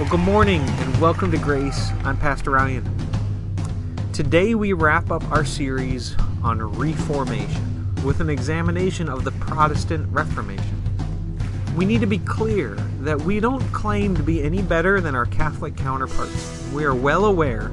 Well, 0.00 0.08
good 0.08 0.20
morning 0.20 0.62
and 0.62 0.98
welcome 0.98 1.30
to 1.30 1.36
Grace. 1.36 1.90
I'm 2.04 2.16
Pastor 2.16 2.52
Ryan. 2.52 2.90
Today 4.14 4.54
we 4.54 4.72
wrap 4.72 5.10
up 5.10 5.22
our 5.30 5.44
series 5.44 6.16
on 6.42 6.58
Reformation 6.62 7.94
with 8.02 8.20
an 8.20 8.30
examination 8.30 9.10
of 9.10 9.24
the 9.24 9.32
Protestant 9.32 10.10
Reformation. 10.10 10.82
We 11.76 11.84
need 11.84 12.00
to 12.00 12.06
be 12.06 12.16
clear 12.16 12.76
that 13.00 13.20
we 13.20 13.40
don't 13.40 13.60
claim 13.74 14.16
to 14.16 14.22
be 14.22 14.42
any 14.42 14.62
better 14.62 15.02
than 15.02 15.14
our 15.14 15.26
Catholic 15.26 15.76
counterparts. 15.76 16.66
We 16.72 16.84
are 16.84 16.94
well 16.94 17.26
aware 17.26 17.68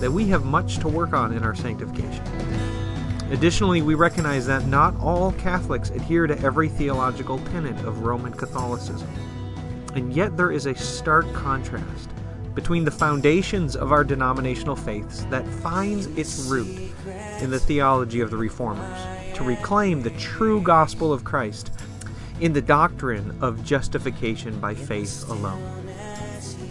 that 0.00 0.10
we 0.10 0.26
have 0.30 0.44
much 0.44 0.78
to 0.78 0.88
work 0.88 1.12
on 1.12 1.32
in 1.32 1.44
our 1.44 1.54
sanctification. 1.54 2.24
Additionally, 3.30 3.82
we 3.82 3.94
recognize 3.94 4.46
that 4.48 4.66
not 4.66 4.98
all 4.98 5.30
Catholics 5.30 5.90
adhere 5.90 6.26
to 6.26 6.36
every 6.40 6.68
theological 6.68 7.38
tenet 7.38 7.78
of 7.84 8.00
Roman 8.00 8.32
Catholicism. 8.32 9.08
And 9.94 10.12
yet 10.12 10.36
there 10.36 10.50
is 10.50 10.66
a 10.66 10.74
stark 10.74 11.32
contrast 11.32 12.10
between 12.54 12.84
the 12.84 12.90
foundations 12.90 13.76
of 13.76 13.92
our 13.92 14.02
denominational 14.02 14.76
faiths 14.76 15.24
that 15.30 15.46
finds 15.46 16.06
its 16.18 16.46
root 16.46 16.92
in 17.40 17.50
the 17.50 17.60
theology 17.60 18.20
of 18.20 18.30
the 18.30 18.36
Reformers 18.36 18.98
to 19.36 19.44
reclaim 19.44 20.02
the 20.02 20.10
true 20.10 20.60
gospel 20.60 21.12
of 21.12 21.22
Christ 21.22 21.70
in 22.40 22.52
the 22.52 22.62
doctrine 22.62 23.36
of 23.40 23.64
justification 23.64 24.58
by 24.58 24.74
faith 24.74 25.28
alone. 25.28 25.62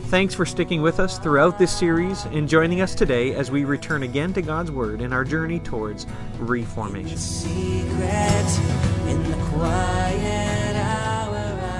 Thanks 0.08 0.34
for 0.34 0.46
sticking 0.46 0.82
with 0.82 1.00
us 1.02 1.20
throughout 1.20 1.60
this 1.60 1.78
series 1.78 2.24
and 2.26 2.48
joining 2.48 2.80
us 2.80 2.96
today 2.96 3.34
as 3.34 3.52
we 3.52 3.66
return 3.66 4.04
again 4.04 4.32
to 4.34 4.42
God's 4.42 4.72
Word 4.72 5.02
in 5.02 5.12
our 5.12 5.26
journey 5.26 5.60
towards 5.60 6.06
Reformation. 6.40 7.18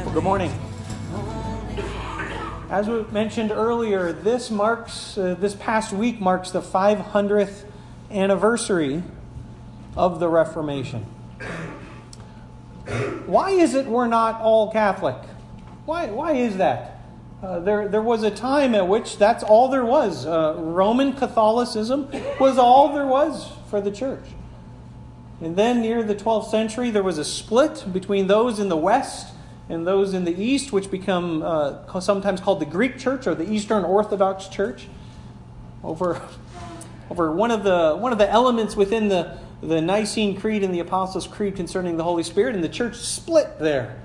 Well, 0.04 0.14
good 0.14 0.24
morning. 0.24 0.52
As 2.70 2.90
we 2.90 3.02
mentioned 3.14 3.52
earlier, 3.52 4.12
this 4.12 4.52
marks 4.52 5.18
uh, 5.18 5.38
this 5.40 5.56
past 5.56 5.94
week 5.94 6.20
marks 6.20 6.52
the 6.52 6.60
500th 6.60 7.64
anniversary 8.12 9.04
of 9.96 10.20
the 10.20 10.28
Reformation. 10.28 11.04
Why 13.26 13.52
is 13.52 13.74
it 13.74 13.86
we're 13.86 14.08
not 14.08 14.42
all 14.42 14.70
Catholic? 14.70 15.16
Why, 15.86 16.08
why 16.08 16.34
is 16.34 16.58
that? 16.58 17.00
Uh, 17.42 17.62
there, 17.62 17.88
there 17.88 18.02
was 18.02 18.24
a 18.24 18.32
time 18.32 18.76
at 18.76 18.86
which 18.86 19.18
that's 19.18 19.46
all 19.46 19.70
there 19.70 19.86
was. 19.86 20.26
Uh, 20.26 20.56
Roman 20.58 21.14
Catholicism 21.14 22.10
was 22.38 22.58
all 22.58 22.94
there 22.94 23.08
was 23.08 23.50
for 23.70 23.80
the 23.80 23.92
church. 23.92 24.26
And 25.40 25.56
then 25.56 25.80
near 25.80 26.04
the 26.04 26.16
12th 26.16 26.52
century, 26.52 26.90
there 26.90 27.04
was 27.04 27.18
a 27.18 27.26
split 27.26 27.86
between 27.94 28.28
those 28.28 28.60
in 28.60 28.68
the 28.68 28.76
West 28.76 29.34
and 29.70 29.86
those 29.86 30.14
in 30.14 30.24
the 30.24 30.32
East, 30.32 30.72
which 30.72 30.90
become 30.90 31.42
uh, 31.44 32.00
sometimes 32.00 32.40
called 32.40 32.62
the 32.62 32.66
Greek 32.66 32.98
Church 32.98 33.28
or 33.28 33.36
the 33.36 33.50
Eastern 33.52 33.84
Orthodox 33.84 34.48
Church. 34.48 34.88
Over, 35.84 36.22
over 37.10 37.32
one, 37.32 37.52
of 37.52 37.64
the, 37.64 37.96
one 37.96 38.12
of 38.12 38.18
the 38.18 38.30
elements 38.30 38.76
within 38.76 39.10
the, 39.10 39.38
the 39.62 39.82
Nicene 39.82 40.40
Creed 40.40 40.64
and 40.64 40.74
the 40.74 40.80
Apostles' 40.80 41.28
Creed 41.28 41.56
concerning 41.56 41.98
the 41.98 42.04
Holy 42.04 42.24
Spirit, 42.24 42.56
and 42.56 42.64
the 42.64 42.70
church 42.70 42.96
split 42.96 43.60
there. 43.60 44.02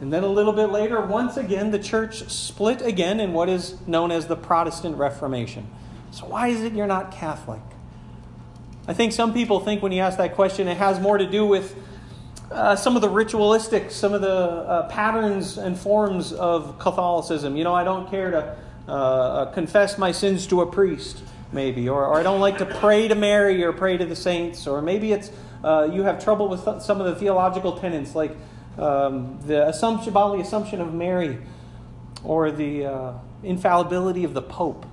And 0.00 0.12
then 0.12 0.22
a 0.22 0.28
little 0.28 0.52
bit 0.52 0.66
later, 0.66 1.00
once 1.00 1.36
again, 1.36 1.72
the 1.72 1.78
church 1.78 2.22
split 2.30 2.82
again 2.82 3.18
in 3.18 3.32
what 3.32 3.48
is 3.48 3.76
known 3.86 4.12
as 4.12 4.28
the 4.28 4.36
Protestant 4.36 4.96
Reformation. 4.96 5.66
So, 6.12 6.26
why 6.26 6.48
is 6.48 6.62
it 6.62 6.72
you're 6.72 6.86
not 6.86 7.10
Catholic? 7.10 7.60
I 8.86 8.94
think 8.94 9.12
some 9.12 9.34
people 9.34 9.58
think 9.60 9.82
when 9.82 9.90
you 9.90 10.00
ask 10.00 10.16
that 10.18 10.34
question, 10.34 10.68
it 10.68 10.76
has 10.76 11.00
more 11.00 11.18
to 11.18 11.26
do 11.26 11.44
with 11.44 11.76
uh, 12.50 12.74
some 12.76 12.96
of 12.96 13.02
the 13.02 13.08
ritualistic, 13.08 13.90
some 13.90 14.14
of 14.14 14.20
the 14.20 14.28
uh, 14.28 14.88
patterns 14.88 15.58
and 15.58 15.78
forms 15.78 16.32
of 16.32 16.78
Catholicism. 16.78 17.56
You 17.56 17.64
know, 17.64 17.74
I 17.74 17.84
don't 17.84 18.08
care 18.10 18.30
to 18.30 18.56
uh, 18.88 18.90
uh, 18.90 19.52
confess 19.52 19.98
my 19.98 20.12
sins 20.12 20.46
to 20.46 20.62
a 20.62 20.66
priest, 20.66 21.22
maybe, 21.52 21.88
or, 21.88 22.06
or, 22.06 22.18
I 22.18 22.22
don't 22.22 22.40
like 22.40 22.56
to 22.58 22.66
pray 22.66 23.06
to 23.08 23.14
Mary 23.14 23.62
or 23.62 23.72
pray 23.72 23.98
to 23.98 24.06
the 24.06 24.16
saints, 24.16 24.66
or 24.66 24.80
maybe 24.80 25.12
it's 25.12 25.30
uh, 25.62 25.90
you 25.92 26.04
have 26.04 26.22
trouble 26.22 26.48
with 26.48 26.64
th- 26.64 26.80
some 26.80 27.00
of 27.00 27.06
the 27.06 27.14
theological 27.14 27.78
tenets, 27.78 28.14
like 28.14 28.34
um, 28.78 29.38
the 29.46 29.68
assumption, 29.68 30.12
bodily 30.12 30.40
assumption 30.40 30.80
of 30.80 30.94
Mary, 30.94 31.38
or 32.24 32.50
the 32.50 32.86
uh, 32.86 33.12
infallibility 33.42 34.24
of 34.24 34.32
the 34.32 34.42
Pope. 34.42 34.86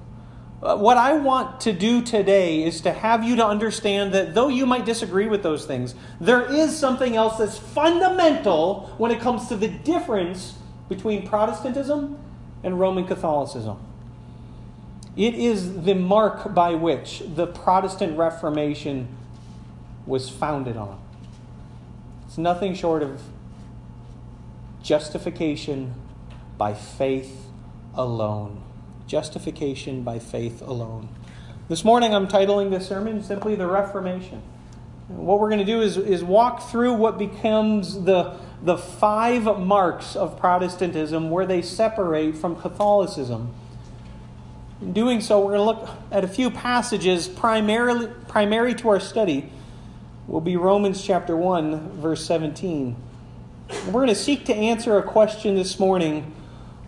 Uh, 0.63 0.77
what 0.77 0.97
I 0.97 1.13
want 1.13 1.61
to 1.61 1.73
do 1.73 2.01
today 2.01 2.63
is 2.63 2.81
to 2.81 2.91
have 2.91 3.23
you 3.23 3.35
to 3.35 3.45
understand 3.45 4.13
that 4.13 4.33
though 4.33 4.47
you 4.47 4.65
might 4.65 4.85
disagree 4.85 5.27
with 5.27 5.43
those 5.43 5.65
things, 5.65 5.95
there 6.19 6.41
is 6.51 6.77
something 6.77 7.15
else 7.15 7.37
that's 7.37 7.57
fundamental 7.57 8.93
when 8.97 9.11
it 9.11 9.19
comes 9.19 9.47
to 9.49 9.57
the 9.57 9.67
difference 9.67 10.55
between 10.87 11.27
Protestantism 11.27 12.17
and 12.63 12.79
Roman 12.79 13.05
Catholicism. 13.05 13.77
It 15.17 15.35
is 15.35 15.83
the 15.83 15.93
mark 15.93 16.53
by 16.53 16.73
which 16.73 17.23
the 17.25 17.47
Protestant 17.47 18.17
Reformation 18.17 19.07
was 20.05 20.29
founded 20.29 20.77
on. 20.77 20.99
It's 22.27 22.37
nothing 22.37 22.75
short 22.75 23.03
of 23.03 23.21
justification 24.81 25.93
by 26.57 26.73
faith 26.73 27.47
alone 27.93 28.64
justification 29.07 30.03
by 30.03 30.19
faith 30.19 30.61
alone. 30.61 31.09
This 31.67 31.83
morning 31.83 32.13
I'm 32.13 32.27
titling 32.27 32.69
this 32.69 32.87
sermon 32.87 33.23
simply 33.23 33.55
The 33.55 33.67
Reformation. 33.67 34.41
What 35.07 35.39
we're 35.39 35.49
going 35.49 35.59
to 35.59 35.65
do 35.65 35.81
is, 35.81 35.97
is 35.97 36.23
walk 36.23 36.69
through 36.69 36.93
what 36.93 37.17
becomes 37.17 38.03
the, 38.03 38.37
the 38.63 38.77
five 38.77 39.59
marks 39.59 40.15
of 40.15 40.39
Protestantism 40.39 41.29
where 41.29 41.45
they 41.45 41.61
separate 41.61 42.35
from 42.35 42.55
Catholicism. 42.55 43.53
In 44.81 44.93
doing 44.93 45.21
so, 45.21 45.39
we're 45.39 45.57
going 45.57 45.59
to 45.59 45.81
look 45.81 45.89
at 46.11 46.23
a 46.23 46.27
few 46.27 46.49
passages 46.49 47.27
primarily 47.27 48.07
primary 48.27 48.73
to 48.75 48.89
our 48.89 48.99
study 48.99 49.51
will 50.27 50.41
be 50.41 50.57
Romans 50.57 51.03
chapter 51.03 51.37
1 51.37 52.01
verse 52.01 52.25
17. 52.25 52.95
we're 53.85 53.91
going 53.91 54.07
to 54.07 54.15
seek 54.15 54.45
to 54.45 54.55
answer 54.55 54.97
a 54.97 55.03
question 55.03 55.55
this 55.55 55.79
morning 55.79 56.33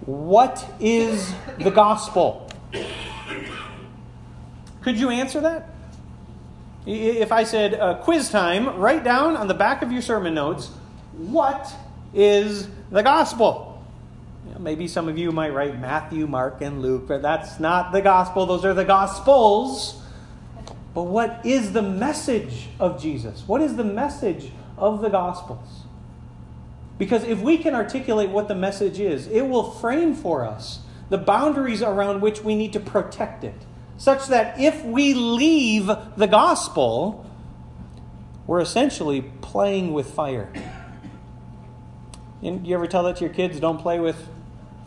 what 0.08 0.66
is 0.80 1.34
the 1.60 1.70
gospel? 1.70 2.50
Could 4.82 4.98
you 4.98 5.10
answer 5.10 5.42
that? 5.42 5.70
If 6.86 7.34
I 7.34 7.44
said 7.44 7.74
uh, 7.74 7.96
quiz 7.96 8.30
time, 8.30 8.78
write 8.78 9.04
down 9.04 9.36
on 9.36 9.50
the 9.50 9.54
back 9.54 9.82
of 9.82 9.92
your 9.92 10.02
sermon 10.02 10.34
notes, 10.34 10.72
what 11.12 11.76
is 12.14 12.70
the 12.90 13.04
gospel? 13.04 13.84
You 14.48 14.54
know, 14.54 14.60
maybe 14.60 14.88
some 14.88 15.10
of 15.10 15.18
you 15.18 15.34
might 15.34 15.54
write 15.54 15.78
Matthew, 15.78 16.26
Mark, 16.26 16.62
and 16.62 16.82
Luke, 16.82 17.06
but 17.10 17.22
that's 17.22 17.60
not 17.60 17.92
the 17.92 18.02
gospel. 18.02 18.46
Those 18.46 18.64
are 18.64 18.74
the 18.74 18.86
gospels. 18.86 20.02
But 20.94 21.04
what 21.04 21.46
is 21.46 21.74
the 21.74 21.82
message 21.82 22.70
of 22.80 23.02
Jesus? 23.02 23.44
What 23.46 23.62
is 23.62 23.76
the 23.76 23.84
message 23.84 24.52
of 24.78 25.02
the 25.02 25.10
gospels? 25.10 25.84
Because 26.98 27.24
if 27.24 27.40
we 27.40 27.58
can 27.58 27.76
articulate 27.76 28.30
what 28.30 28.48
the 28.48 28.56
message 28.56 29.00
is, 29.00 29.28
it 29.28 29.42
will 29.42 29.72
frame 29.72 30.16
for 30.16 30.46
us 30.46 30.80
the 31.10 31.18
boundaries 31.18 31.82
around 31.82 32.22
which 32.22 32.44
we 32.44 32.56
need 32.56 32.74
to 32.74 32.80
protect 32.80 33.44
it. 33.44 33.56
Such 33.98 34.28
that 34.28 34.60
if 34.60 34.84
we 34.84 35.14
leave 35.14 35.88
the 35.88 36.28
gospel, 36.28 37.26
we're 38.46 38.62
essentially 38.62 39.22
playing 39.42 39.94
with 39.94 40.12
fire. 40.14 40.52
You 42.42 42.76
ever 42.76 42.88
tell 42.88 43.04
that 43.04 43.18
to 43.18 43.26
your 43.26 43.34
kids? 43.34 43.60
Don't 43.60 43.80
play 43.80 44.00
with 44.00 44.18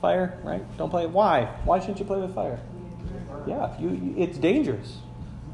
fire, 0.01 0.39
right? 0.45 0.63
Don't 0.79 0.91
play. 0.91 1.07
Why? 1.07 1.47
Why 1.65 1.81
shouldn't 1.81 1.99
you 1.99 2.05
play 2.05 2.21
with 2.21 2.35
fire? 2.35 2.61
Yeah, 3.47 3.79
you, 3.81 4.15
it's 4.17 4.39
dangerous. 4.39 4.99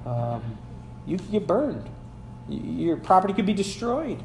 Um, 0.04 0.58
you 1.06 1.16
could 1.16 1.30
get 1.30 1.46
burned. 1.46 1.88
Your 2.48 2.96
property 2.96 3.32
could 3.32 3.46
be 3.46 3.54
destroyed 3.54 4.22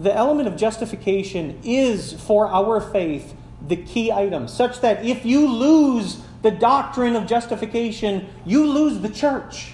the 0.00 0.14
element 0.14 0.48
of 0.48 0.56
justification 0.56 1.60
is 1.62 2.12
for 2.12 2.48
our 2.48 2.80
faith 2.80 3.34
the 3.66 3.76
key 3.76 4.10
item, 4.10 4.48
such 4.48 4.80
that 4.80 5.04
if 5.04 5.24
you 5.24 5.48
lose 5.48 6.20
the 6.42 6.50
doctrine 6.50 7.14
of 7.14 7.26
justification, 7.26 8.28
you 8.44 8.66
lose 8.66 8.98
the 9.00 9.08
church. 9.08 9.72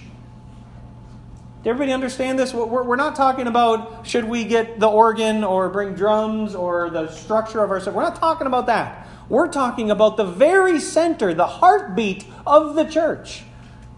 Does 1.59 1.71
everybody 1.71 1.93
understand 1.93 2.39
this? 2.39 2.55
We're 2.55 2.97
not 2.97 3.17
talking 3.17 3.47
about 3.47 4.07
should 4.07 4.25
we 4.25 4.45
get 4.45 4.79
the 4.79 4.87
organ 4.87 5.43
or 5.43 5.69
bring 5.71 5.95
drums 5.95 6.55
or 6.55 6.91
the 6.91 7.11
structure 7.11 7.65
of 7.65 7.71
our. 7.71 7.81
We're 7.93 8.03
not 8.03 8.17
talking 8.17 8.47
about 8.47 8.67
that. 8.67 9.09
We're 9.29 9.49
talking 9.49 9.91
about 9.91 10.17
the 10.17 10.25
very 10.25 10.79
center, 10.79 11.35
the 11.35 11.47
heartbeat 11.47 12.25
of 12.47 12.75
the 12.75 12.85
church 12.85 13.43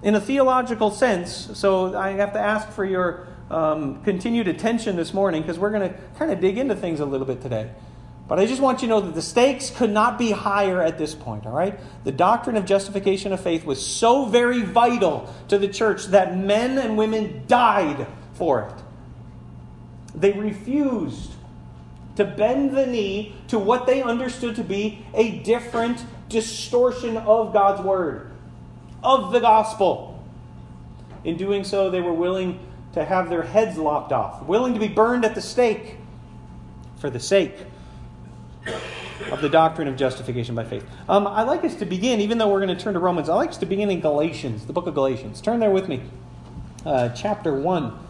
in 0.03 0.15
a 0.15 0.21
theological 0.21 0.91
sense. 0.91 1.51
So 1.55 1.97
I 1.97 2.13
have 2.13 2.33
to 2.33 2.41
ask 2.41 2.71
for 2.71 2.85
your 2.85 3.29
um, 3.51 4.03
continued 4.05 4.49
attention 4.49 4.97
this 4.97 5.13
morning 5.13 5.43
because 5.43 5.59
we're 5.59 5.71
going 5.71 5.91
to 5.91 5.99
kind 6.19 6.31
of 6.31 6.41
dig 6.41 6.59
into 6.59 6.75
things 6.75 7.01
a 7.01 7.05
little 7.05 7.27
bit 7.27 7.43
today. 7.43 7.71
But 8.29 8.39
I 8.39 8.47
just 8.47 8.63
want 8.63 8.81
you 8.81 8.87
to 8.87 8.95
know 8.95 9.01
that 9.01 9.17
the 9.17 9.23
stakes 9.23 9.71
could 9.71 9.91
not 9.91 10.17
be 10.17 10.31
higher 10.31 10.81
at 10.81 10.99
this 10.99 11.17
point, 11.17 11.47
all 11.47 11.53
right? 11.53 11.77
The 12.05 12.13
doctrine 12.13 12.57
of 12.57 12.65
justification 12.65 13.33
of 13.33 13.41
faith 13.41 13.65
was 13.65 13.85
so 13.85 14.27
very 14.27 14.63
vital 14.63 15.35
to 15.49 15.59
the 15.59 15.67
church 15.67 16.07
that 16.07 16.37
men 16.37 16.79
and 16.79 16.97
women 16.97 17.43
died 17.49 18.07
for 18.35 18.63
it. 18.63 18.85
They 20.15 20.31
refused 20.31 21.33
to 22.15 22.25
bend 22.25 22.77
the 22.77 22.87
knee 22.87 23.35
to 23.49 23.59
what 23.59 23.87
they 23.87 24.01
understood 24.01 24.55
to 24.57 24.65
be 24.65 25.05
a 25.13 25.39
different 25.41 26.05
distortion 26.29 27.17
of 27.17 27.53
God's 27.53 27.83
word, 27.83 28.31
of 29.03 29.33
the 29.33 29.41
gospel. 29.41 30.23
In 31.25 31.37
doing 31.37 31.65
so, 31.65 31.91
they 31.91 32.01
were 32.01 32.13
willing 32.13 32.61
to 32.93 33.05
have 33.05 33.31
their 33.31 33.43
heads 33.43 33.79
lopped 33.79 34.13
off, 34.13 34.43
willing 34.45 34.75
to 34.75 34.81
be 34.81 34.89
burned 34.89 35.25
at 35.25 35.35
the 35.35 35.41
stake 35.41 35.97
for 36.99 37.11
the 37.11 37.21
sake 37.21 37.57
of 39.31 39.41
the 39.41 39.49
doctrine 39.49 39.89
of 39.89 39.97
justification 39.97 40.55
by 40.55 40.65
faith. 40.65 40.85
Um, 41.09 41.27
I'd 41.27 41.45
like 41.45 41.65
us 41.65 41.77
to 41.77 41.87
begin, 41.87 42.21
even 42.21 42.39
though 42.39 42.49
we're 42.49 42.65
going 42.65 42.77
to 42.77 42.83
turn 42.83 42.95
to 42.95 43.01
Romans, 43.01 43.29
I'd 43.29 43.37
like 43.37 43.51
us 43.51 43.59
to 43.59 43.67
begin 43.67 43.91
in 43.91 44.01
Galatians, 44.01 44.67
the 44.67 44.73
book 44.73 44.87
of 44.87 44.95
Galatians. 44.95 45.41
Turn 45.41 45.61
there 45.61 45.71
with 45.71 45.89
me, 45.89 46.03
uh, 46.85 47.11
chapter 47.11 47.55
1. 47.55 48.07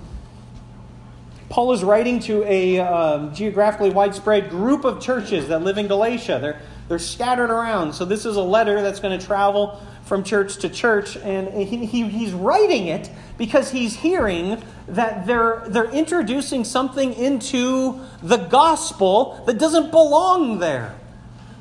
Paul 1.50 1.72
is 1.72 1.82
writing 1.82 2.20
to 2.20 2.44
a 2.44 2.78
um, 2.78 3.34
geographically 3.34 3.90
widespread 3.90 4.50
group 4.50 4.84
of 4.84 5.00
churches 5.00 5.48
that 5.48 5.62
live 5.62 5.78
in 5.78 5.88
Galatia. 5.88 6.38
They're, 6.40 6.62
they're 6.88 7.00
scattered 7.00 7.50
around. 7.50 7.92
So, 7.92 8.04
this 8.04 8.24
is 8.24 8.36
a 8.36 8.42
letter 8.42 8.80
that's 8.82 9.00
going 9.00 9.18
to 9.18 9.26
travel 9.26 9.82
from 10.10 10.24
church 10.24 10.56
to 10.56 10.68
church. 10.68 11.16
And 11.18 11.46
he, 11.54 11.86
he, 11.86 12.08
he's 12.08 12.32
writing 12.32 12.88
it 12.88 13.08
because 13.38 13.70
he's 13.70 13.94
hearing 13.94 14.60
that 14.88 15.24
they're, 15.24 15.62
they're 15.68 15.92
introducing 15.92 16.64
something 16.64 17.14
into 17.14 18.00
the 18.20 18.38
gospel 18.38 19.40
that 19.46 19.56
doesn't 19.56 19.92
belong 19.92 20.58
there. 20.58 20.96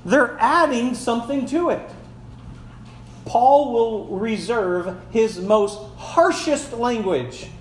They're 0.03 0.35
adding 0.39 0.95
something 0.95 1.45
to 1.45 1.69
it. 1.69 1.87
Paul 3.25 3.71
will 3.71 4.17
reserve 4.17 4.99
his 5.11 5.39
most 5.39 5.79
harshest 5.97 6.73
language 6.73 7.51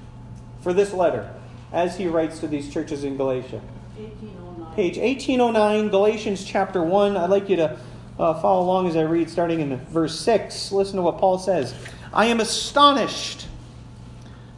for 0.63 0.73
this 0.73 0.95
letter 0.95 1.31
as 1.71 1.99
he 1.99 2.07
writes 2.07 2.39
to 2.39 2.49
these 2.49 2.73
churches 2.73 3.05
in 3.05 3.19
Galatia. 3.19 3.61
1809. 3.99 4.75
Page 4.75 4.97
1809, 4.97 5.91
Galatians 5.91 6.45
chapter 6.45 6.83
1. 6.83 7.15
I'd 7.19 7.29
like 7.29 7.51
you 7.51 7.57
to 7.57 7.79
uh, 8.19 8.35
follow 8.41 8.65
along 8.65 8.89
as 8.89 8.97
I 8.97 9.03
read, 9.03 9.31
starting 9.31 9.61
in 9.61 9.77
verse 9.87 10.19
6. 10.21 10.73
Listen 10.73 10.97
to 10.97 11.03
what 11.03 11.19
Paul 11.19 11.39
says. 11.39 11.75
I 12.13 12.27
am 12.27 12.41
astonished 12.41 13.47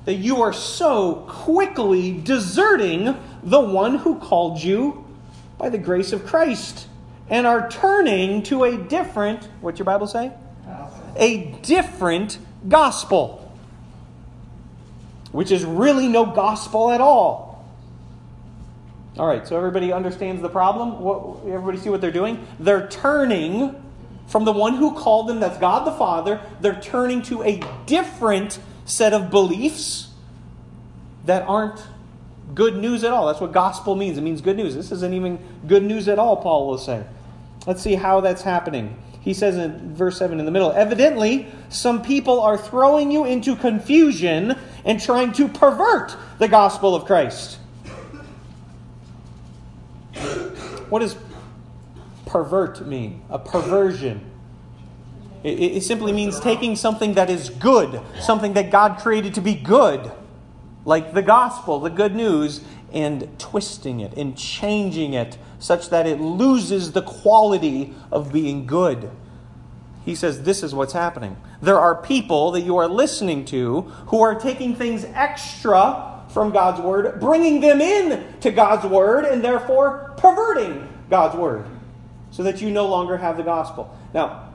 that 0.04 0.14
you 0.14 0.42
are 0.42 0.52
so 0.52 1.26
quickly 1.28 2.20
deserting 2.20 3.16
the 3.42 3.60
one 3.60 3.96
who 3.96 4.18
called 4.18 4.62
you 4.62 5.06
by 5.58 5.68
the 5.68 5.78
grace 5.78 6.12
of 6.12 6.24
Christ 6.26 6.86
and 7.28 7.46
are 7.46 7.68
turning 7.70 8.42
to 8.44 8.64
a 8.64 8.76
different, 8.76 9.44
what's 9.60 9.78
your 9.78 9.86
Bible 9.86 10.06
say? 10.06 10.32
A 11.16 11.52
different 11.62 12.38
gospel 12.68 13.40
which 15.32 15.50
is 15.50 15.64
really 15.64 16.08
no 16.08 16.26
gospel 16.26 16.90
at 16.90 17.00
all. 17.00 17.49
All 19.20 19.26
right, 19.26 19.46
so 19.46 19.54
everybody 19.54 19.92
understands 19.92 20.40
the 20.40 20.48
problem? 20.48 20.98
What, 20.98 21.46
everybody 21.46 21.76
see 21.76 21.90
what 21.90 22.00
they're 22.00 22.10
doing? 22.10 22.42
They're 22.58 22.88
turning 22.88 23.76
from 24.28 24.46
the 24.46 24.52
one 24.52 24.76
who 24.76 24.94
called 24.94 25.28
them, 25.28 25.40
that's 25.40 25.58
God 25.58 25.86
the 25.86 25.92
Father, 25.92 26.40
they're 26.62 26.80
turning 26.80 27.20
to 27.24 27.42
a 27.42 27.62
different 27.84 28.58
set 28.86 29.12
of 29.12 29.30
beliefs 29.30 30.08
that 31.26 31.42
aren't 31.42 31.82
good 32.54 32.76
news 32.76 33.04
at 33.04 33.12
all. 33.12 33.26
That's 33.26 33.42
what 33.42 33.52
gospel 33.52 33.94
means. 33.94 34.16
It 34.16 34.22
means 34.22 34.40
good 34.40 34.56
news. 34.56 34.74
This 34.74 34.90
isn't 34.90 35.12
even 35.12 35.38
good 35.66 35.82
news 35.82 36.08
at 36.08 36.18
all, 36.18 36.38
Paul 36.38 36.68
will 36.68 36.78
say. 36.78 37.04
Let's 37.66 37.82
see 37.82 37.96
how 37.96 38.22
that's 38.22 38.40
happening. 38.40 38.96
He 39.20 39.34
says 39.34 39.58
in 39.58 39.94
verse 39.94 40.16
7 40.16 40.40
in 40.40 40.46
the 40.46 40.50
middle, 40.50 40.72
evidently, 40.72 41.46
some 41.68 42.00
people 42.00 42.40
are 42.40 42.56
throwing 42.56 43.10
you 43.10 43.26
into 43.26 43.54
confusion 43.54 44.56
and 44.86 44.98
trying 44.98 45.34
to 45.34 45.46
pervert 45.46 46.16
the 46.38 46.48
gospel 46.48 46.94
of 46.94 47.04
Christ. 47.04 47.58
What 50.88 51.00
does 51.00 51.16
pervert 52.26 52.86
mean? 52.86 53.22
A 53.30 53.38
perversion. 53.38 54.30
It, 55.42 55.58
it, 55.58 55.82
simply 55.82 56.12
means 56.12 56.38
taking 56.38 56.76
something 56.76 57.14
that 57.14 57.30
is 57.30 57.48
good, 57.48 58.00
something 58.20 58.52
that 58.54 58.70
God 58.70 58.98
created 58.98 59.34
to 59.34 59.40
be 59.40 59.54
good, 59.54 60.12
like 60.84 61.14
the 61.14 61.22
gospel, 61.22 61.80
the 61.80 61.88
good 61.88 62.14
news, 62.14 62.62
and 62.92 63.38
twisting 63.38 64.00
it 64.00 64.12
and 64.14 64.36
changing 64.36 65.14
it 65.14 65.38
such 65.58 65.90
that 65.90 66.06
it 66.06 66.20
loses 66.20 66.92
the 66.92 67.02
quality 67.02 67.94
of 68.10 68.32
being 68.32 68.66
good. 68.66 69.10
He 70.04 70.14
says 70.14 70.42
this 70.42 70.62
is 70.62 70.74
what's 70.74 70.92
happening. 70.92 71.36
There 71.62 71.78
are 71.78 71.94
people 71.94 72.50
that 72.52 72.62
you 72.62 72.76
are 72.78 72.88
listening 72.88 73.44
to 73.46 73.82
who 74.06 74.20
are 74.20 74.34
taking 74.34 74.74
things 74.74 75.04
extra 75.04 76.19
from 76.32 76.52
God's 76.52 76.80
word, 76.80 77.20
bringing 77.20 77.60
them 77.60 77.80
in 77.80 78.40
to 78.40 78.50
God's 78.50 78.86
word, 78.86 79.24
and 79.24 79.42
therefore 79.42 80.14
perverting 80.16 80.88
God's 81.08 81.36
word 81.36 81.66
so 82.30 82.44
that 82.44 82.60
you 82.60 82.70
no 82.70 82.86
longer 82.86 83.16
have 83.16 83.36
the 83.36 83.42
gospel. 83.42 83.96
Now, 84.14 84.48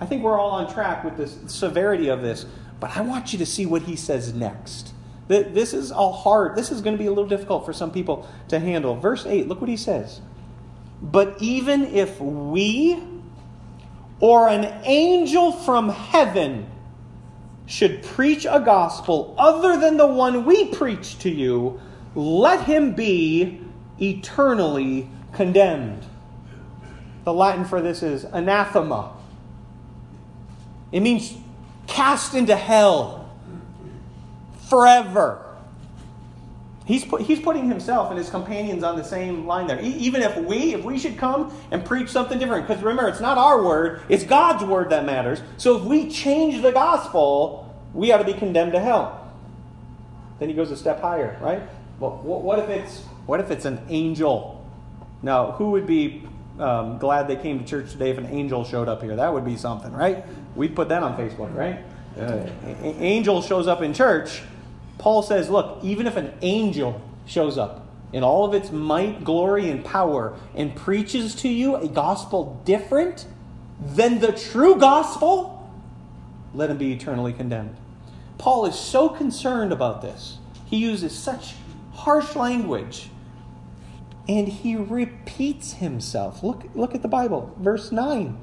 I 0.00 0.06
think 0.06 0.22
we're 0.22 0.38
all 0.38 0.52
on 0.52 0.72
track 0.72 1.04
with 1.04 1.16
the 1.16 1.26
severity 1.48 2.08
of 2.08 2.22
this, 2.22 2.46
but 2.80 2.96
I 2.96 3.00
want 3.00 3.32
you 3.32 3.38
to 3.40 3.46
see 3.46 3.66
what 3.66 3.82
he 3.82 3.96
says 3.96 4.32
next. 4.34 4.92
This 5.26 5.72
is 5.72 5.90
all 5.90 6.12
hard. 6.12 6.54
This 6.54 6.70
is 6.70 6.80
going 6.80 6.94
to 6.94 7.02
be 7.02 7.06
a 7.06 7.10
little 7.10 7.28
difficult 7.28 7.64
for 7.64 7.72
some 7.72 7.90
people 7.90 8.28
to 8.48 8.60
handle. 8.60 8.94
Verse 8.94 9.24
8, 9.24 9.48
look 9.48 9.60
what 9.60 9.70
he 9.70 9.76
says. 9.76 10.20
But 11.00 11.36
even 11.40 11.84
if 11.86 12.20
we 12.20 13.02
or 14.20 14.48
an 14.48 14.82
angel 14.84 15.50
from 15.50 15.88
heaven 15.88 16.66
should 17.66 18.02
preach 18.02 18.46
a 18.48 18.60
gospel 18.60 19.34
other 19.38 19.78
than 19.78 19.96
the 19.96 20.06
one 20.06 20.44
we 20.44 20.66
preach 20.66 21.18
to 21.20 21.30
you, 21.30 21.80
let 22.14 22.64
him 22.64 22.94
be 22.94 23.60
eternally 24.00 25.08
condemned. 25.32 26.04
The 27.24 27.32
Latin 27.32 27.64
for 27.64 27.80
this 27.80 28.02
is 28.02 28.24
anathema. 28.24 29.12
It 30.92 31.00
means 31.00 31.34
cast 31.86 32.34
into 32.34 32.54
hell 32.54 33.30
forever. 34.68 35.53
He's, 36.86 37.04
put, 37.04 37.22
he's 37.22 37.40
putting 37.40 37.66
himself 37.66 38.10
and 38.10 38.18
his 38.18 38.28
companions 38.28 38.82
on 38.82 38.96
the 38.96 39.04
same 39.04 39.46
line 39.46 39.66
there. 39.66 39.80
even 39.80 40.20
if 40.20 40.36
we, 40.36 40.74
if 40.74 40.84
we 40.84 40.98
should 40.98 41.16
come 41.16 41.52
and 41.70 41.82
preach 41.82 42.10
something 42.10 42.38
different, 42.38 42.66
because 42.66 42.82
remember, 42.82 43.08
it's 43.08 43.20
not 43.20 43.38
our 43.38 43.64
word, 43.64 44.02
it's 44.10 44.24
God's 44.24 44.64
word 44.64 44.90
that 44.90 45.06
matters. 45.06 45.40
So 45.56 45.78
if 45.78 45.84
we 45.84 46.10
change 46.10 46.60
the 46.60 46.72
gospel, 46.72 47.74
we 47.94 48.12
ought 48.12 48.18
to 48.18 48.24
be 48.24 48.34
condemned 48.34 48.72
to 48.72 48.80
hell. 48.80 49.32
Then 50.38 50.50
he 50.50 50.54
goes 50.54 50.70
a 50.70 50.76
step 50.76 51.00
higher, 51.00 51.38
right? 51.40 51.62
Well, 52.00 52.18
what 52.22 52.58
if 52.58 52.68
it's 52.68 53.02
what 53.26 53.40
if 53.40 53.50
it's 53.50 53.64
an 53.64 53.80
angel? 53.88 54.68
Now, 55.22 55.52
who 55.52 55.70
would 55.70 55.86
be 55.86 56.24
um, 56.58 56.98
glad 56.98 57.28
they 57.28 57.36
came 57.36 57.58
to 57.58 57.64
church 57.64 57.92
today 57.92 58.10
if 58.10 58.18
an 58.18 58.26
angel 58.26 58.64
showed 58.64 58.88
up 58.88 59.02
here? 59.02 59.16
That 59.16 59.32
would 59.32 59.44
be 59.44 59.56
something, 59.56 59.92
right? 59.92 60.24
We'd 60.54 60.76
put 60.76 60.90
that 60.90 61.02
on 61.02 61.16
Facebook, 61.16 61.54
right? 61.54 61.78
Uh, 62.18 62.46
angel 62.82 63.40
shows 63.40 63.66
up 63.66 63.80
in 63.80 63.94
church 63.94 64.42
Paul 64.98 65.22
says, 65.22 65.50
look, 65.50 65.78
even 65.82 66.06
if 66.06 66.16
an 66.16 66.32
angel 66.42 67.00
shows 67.26 67.58
up 67.58 67.86
in 68.12 68.22
all 68.22 68.44
of 68.44 68.54
its 68.54 68.70
might, 68.70 69.24
glory, 69.24 69.70
and 69.70 69.84
power 69.84 70.38
and 70.54 70.74
preaches 70.74 71.34
to 71.36 71.48
you 71.48 71.76
a 71.76 71.88
gospel 71.88 72.60
different 72.64 73.26
than 73.80 74.20
the 74.20 74.32
true 74.32 74.76
gospel, 74.76 75.70
let 76.54 76.70
him 76.70 76.78
be 76.78 76.92
eternally 76.92 77.32
condemned. 77.32 77.76
Paul 78.38 78.66
is 78.66 78.78
so 78.78 79.08
concerned 79.08 79.72
about 79.72 80.02
this. 80.02 80.38
He 80.64 80.76
uses 80.76 81.16
such 81.16 81.54
harsh 81.92 82.36
language 82.36 83.10
and 84.28 84.48
he 84.48 84.76
repeats 84.76 85.74
himself. 85.74 86.42
Look, 86.42 86.64
look 86.74 86.94
at 86.94 87.02
the 87.02 87.08
Bible, 87.08 87.54
verse 87.58 87.92
9. 87.92 88.38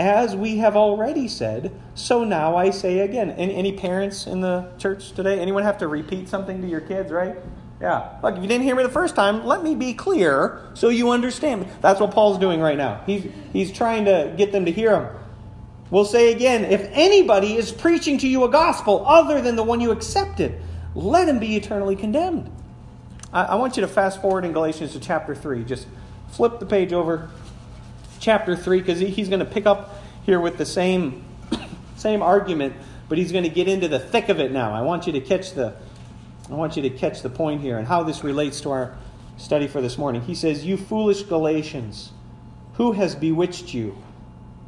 As 0.00 0.34
we 0.34 0.56
have 0.56 0.76
already 0.76 1.28
said, 1.28 1.78
so 1.94 2.24
now 2.24 2.56
I 2.56 2.70
say 2.70 3.00
again. 3.00 3.32
Any, 3.32 3.54
any 3.54 3.72
parents 3.72 4.26
in 4.26 4.40
the 4.40 4.72
church 4.78 5.12
today? 5.12 5.38
Anyone 5.38 5.62
have 5.62 5.76
to 5.76 5.88
repeat 5.88 6.26
something 6.26 6.62
to 6.62 6.66
your 6.66 6.80
kids, 6.80 7.12
right? 7.12 7.36
Yeah. 7.82 8.18
Look, 8.22 8.36
if 8.36 8.40
you 8.40 8.48
didn't 8.48 8.64
hear 8.64 8.74
me 8.74 8.82
the 8.82 8.88
first 8.88 9.14
time, 9.14 9.44
let 9.44 9.62
me 9.62 9.74
be 9.74 9.92
clear 9.92 10.62
so 10.72 10.88
you 10.88 11.10
understand. 11.10 11.68
That's 11.82 12.00
what 12.00 12.12
Paul's 12.12 12.38
doing 12.38 12.60
right 12.60 12.78
now. 12.78 13.02
He's, 13.04 13.30
he's 13.52 13.70
trying 13.70 14.06
to 14.06 14.32
get 14.38 14.52
them 14.52 14.64
to 14.64 14.72
hear 14.72 14.98
him. 14.98 15.14
We'll 15.90 16.06
say 16.06 16.32
again 16.32 16.64
if 16.64 16.88
anybody 16.92 17.56
is 17.56 17.70
preaching 17.70 18.16
to 18.18 18.26
you 18.26 18.44
a 18.44 18.48
gospel 18.48 19.04
other 19.06 19.42
than 19.42 19.54
the 19.54 19.62
one 19.62 19.82
you 19.82 19.90
accepted, 19.90 20.62
let 20.94 21.28
him 21.28 21.38
be 21.38 21.56
eternally 21.56 21.94
condemned. 21.94 22.50
I, 23.34 23.42
I 23.42 23.54
want 23.56 23.76
you 23.76 23.82
to 23.82 23.88
fast 23.88 24.22
forward 24.22 24.46
in 24.46 24.52
Galatians 24.52 24.92
to 24.92 25.00
chapter 25.00 25.34
3. 25.34 25.62
Just 25.64 25.86
flip 26.30 26.58
the 26.58 26.64
page 26.64 26.94
over 26.94 27.28
chapter 28.20 28.54
3 28.54 28.78
because 28.78 29.00
he's 29.00 29.28
going 29.28 29.40
to 29.40 29.46
pick 29.46 29.66
up 29.66 29.96
here 30.24 30.38
with 30.38 30.58
the 30.58 30.66
same, 30.66 31.24
same 31.96 32.22
argument, 32.22 32.74
but 33.08 33.18
he's 33.18 33.32
going 33.32 33.44
to 33.44 33.50
get 33.50 33.66
into 33.66 33.88
the 33.88 33.98
thick 33.98 34.28
of 34.28 34.38
it 34.38 34.52
now. 34.52 34.72
I 34.72 34.82
want 34.82 35.06
you 35.06 35.12
to 35.14 35.20
catch 35.20 35.54
the 35.54 35.74
I 36.48 36.54
want 36.54 36.76
you 36.76 36.82
to 36.82 36.90
catch 36.90 37.22
the 37.22 37.30
point 37.30 37.60
here 37.60 37.78
and 37.78 37.86
how 37.86 38.02
this 38.02 38.24
relates 38.24 38.60
to 38.62 38.72
our 38.72 38.96
study 39.36 39.68
for 39.68 39.80
this 39.80 39.96
morning. 39.96 40.22
He 40.22 40.34
says, 40.34 40.66
"You 40.66 40.76
foolish 40.76 41.22
Galatians, 41.22 42.10
who 42.74 42.92
has 42.92 43.14
bewitched 43.14 43.72
you? 43.72 43.96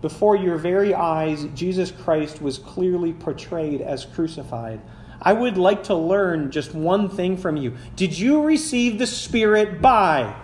Before 0.00 0.36
your 0.36 0.58
very 0.58 0.94
eyes 0.94 1.44
Jesus 1.54 1.90
Christ 1.90 2.40
was 2.40 2.58
clearly 2.58 3.12
portrayed 3.12 3.80
as 3.80 4.04
crucified." 4.04 4.80
I 5.24 5.32
would 5.32 5.56
like 5.56 5.84
to 5.84 5.94
learn 5.94 6.50
just 6.50 6.74
one 6.74 7.08
thing 7.08 7.36
from 7.36 7.56
you. 7.56 7.74
Did 7.94 8.18
you 8.18 8.42
receive 8.42 8.98
the 8.98 9.06
Spirit 9.06 9.80
by 9.80 10.34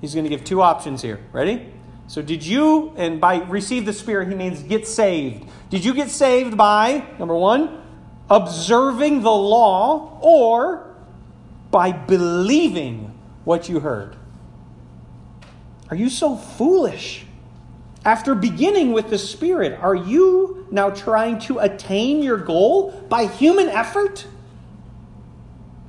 He's 0.00 0.14
going 0.14 0.24
to 0.24 0.30
give 0.30 0.44
two 0.44 0.62
options 0.62 1.02
here. 1.02 1.20
Ready? 1.32 1.72
So, 2.08 2.22
did 2.22 2.44
you, 2.44 2.94
and 2.96 3.20
by 3.20 3.42
receive 3.44 3.84
the 3.84 3.92
Spirit, 3.92 4.28
he 4.28 4.34
means 4.34 4.62
get 4.62 4.86
saved. 4.86 5.46
Did 5.68 5.84
you 5.84 5.92
get 5.92 6.08
saved 6.08 6.56
by, 6.56 7.06
number 7.18 7.36
one, 7.36 7.82
observing 8.30 9.20
the 9.20 9.30
law 9.30 10.18
or 10.22 10.96
by 11.70 11.92
believing 11.92 13.14
what 13.44 13.68
you 13.68 13.80
heard? 13.80 14.16
Are 15.90 15.96
you 15.96 16.08
so 16.08 16.34
foolish? 16.34 17.26
After 18.06 18.34
beginning 18.34 18.92
with 18.92 19.10
the 19.10 19.18
Spirit, 19.18 19.78
are 19.78 19.94
you 19.94 20.66
now 20.70 20.88
trying 20.88 21.38
to 21.40 21.58
attain 21.58 22.22
your 22.22 22.38
goal 22.38 22.90
by 23.10 23.26
human 23.26 23.68
effort? 23.68 24.26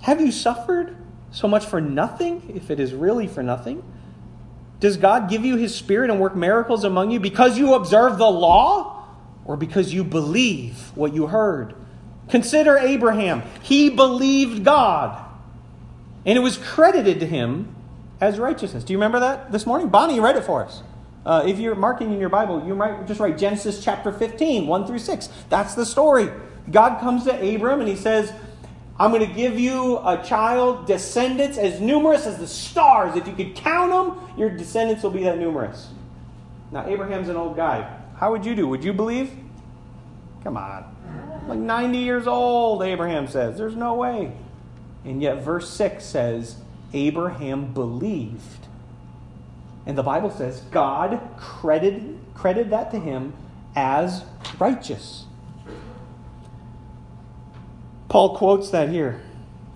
Have 0.01 0.19
you 0.19 0.33
suffered 0.33 0.97
so 1.31 1.47
much 1.47 1.65
for 1.65 1.79
nothing, 1.79 2.51
if 2.55 2.69
it 2.69 2.81
is 2.81 2.93
really 2.93 3.27
for 3.27 3.41
nothing? 3.41 3.83
Does 4.79 4.97
God 4.97 5.29
give 5.29 5.43
you 5.43 5.57
His 5.57 5.75
Spirit 5.75 6.09
and 6.09 6.19
work 6.19 6.35
miracles 6.35 6.83
among 6.83 7.11
you 7.11 7.19
because 7.19 7.57
you 7.57 7.73
observe 7.73 8.17
the 8.17 8.29
law 8.29 9.07
or 9.45 9.57
because 9.57 9.93
you 9.93 10.03
believe 10.03 10.91
what 10.95 11.13
you 11.13 11.27
heard? 11.27 11.75
Consider 12.29 12.77
Abraham. 12.77 13.43
He 13.63 13.89
believed 13.89 14.63
God, 14.63 15.25
and 16.25 16.37
it 16.37 16.41
was 16.41 16.57
credited 16.57 17.19
to 17.19 17.25
him 17.25 17.75
as 18.21 18.37
righteousness. 18.37 18.83
Do 18.83 18.93
you 18.93 18.97
remember 18.97 19.19
that 19.19 19.51
this 19.51 19.65
morning? 19.65 19.89
Bonnie 19.89 20.19
read 20.19 20.35
it 20.35 20.43
for 20.43 20.63
us. 20.63 20.83
Uh, 21.25 21.43
if 21.45 21.59
you're 21.59 21.75
marking 21.75 22.13
in 22.13 22.19
your 22.19 22.29
Bible, 22.29 22.65
you 22.65 22.75
might 22.75 23.07
just 23.07 23.19
write 23.19 23.37
Genesis 23.37 23.83
chapter 23.83 24.11
15, 24.11 24.67
1 24.67 24.87
through 24.87 24.99
6. 24.99 25.29
That's 25.49 25.75
the 25.75 25.85
story. 25.85 26.29
God 26.71 26.99
comes 26.99 27.23
to 27.25 27.55
Abram 27.55 27.79
and 27.79 27.89
he 27.89 27.95
says, 27.95 28.31
I'm 28.99 29.11
going 29.11 29.25
to 29.25 29.33
give 29.33 29.57
you 29.57 29.99
a 29.99 30.21
child, 30.23 30.85
descendants 30.85 31.57
as 31.57 31.79
numerous 31.79 32.25
as 32.25 32.37
the 32.37 32.47
stars. 32.47 33.15
If 33.15 33.27
you 33.27 33.33
could 33.33 33.55
count 33.55 33.91
them, 33.91 34.37
your 34.37 34.49
descendants 34.49 35.03
will 35.03 35.11
be 35.11 35.23
that 35.23 35.37
numerous. 35.37 35.87
Now, 36.71 36.85
Abraham's 36.85 37.29
an 37.29 37.37
old 37.37 37.55
guy. 37.55 37.97
How 38.17 38.31
would 38.31 38.45
you 38.45 38.55
do? 38.55 38.67
Would 38.67 38.83
you 38.83 38.91
believe? 38.91 39.31
Come 40.43 40.57
on. 40.57 40.95
Like 41.47 41.59
90 41.59 41.97
years 41.97 42.27
old, 42.27 42.83
Abraham 42.83 43.27
says. 43.27 43.57
There's 43.57 43.75
no 43.75 43.95
way. 43.95 44.33
And 45.05 45.21
yet, 45.21 45.43
verse 45.43 45.69
6 45.69 46.03
says, 46.03 46.57
Abraham 46.93 47.73
believed. 47.73 48.67
And 49.85 49.97
the 49.97 50.03
Bible 50.03 50.29
says 50.29 50.59
God 50.71 51.19
credited, 51.37 52.19
credited 52.35 52.71
that 52.71 52.91
to 52.91 52.99
him 52.99 53.33
as 53.75 54.25
righteous. 54.59 55.25
Paul 58.09 58.35
quotes 58.35 58.71
that 58.71 58.89
here. 58.89 59.21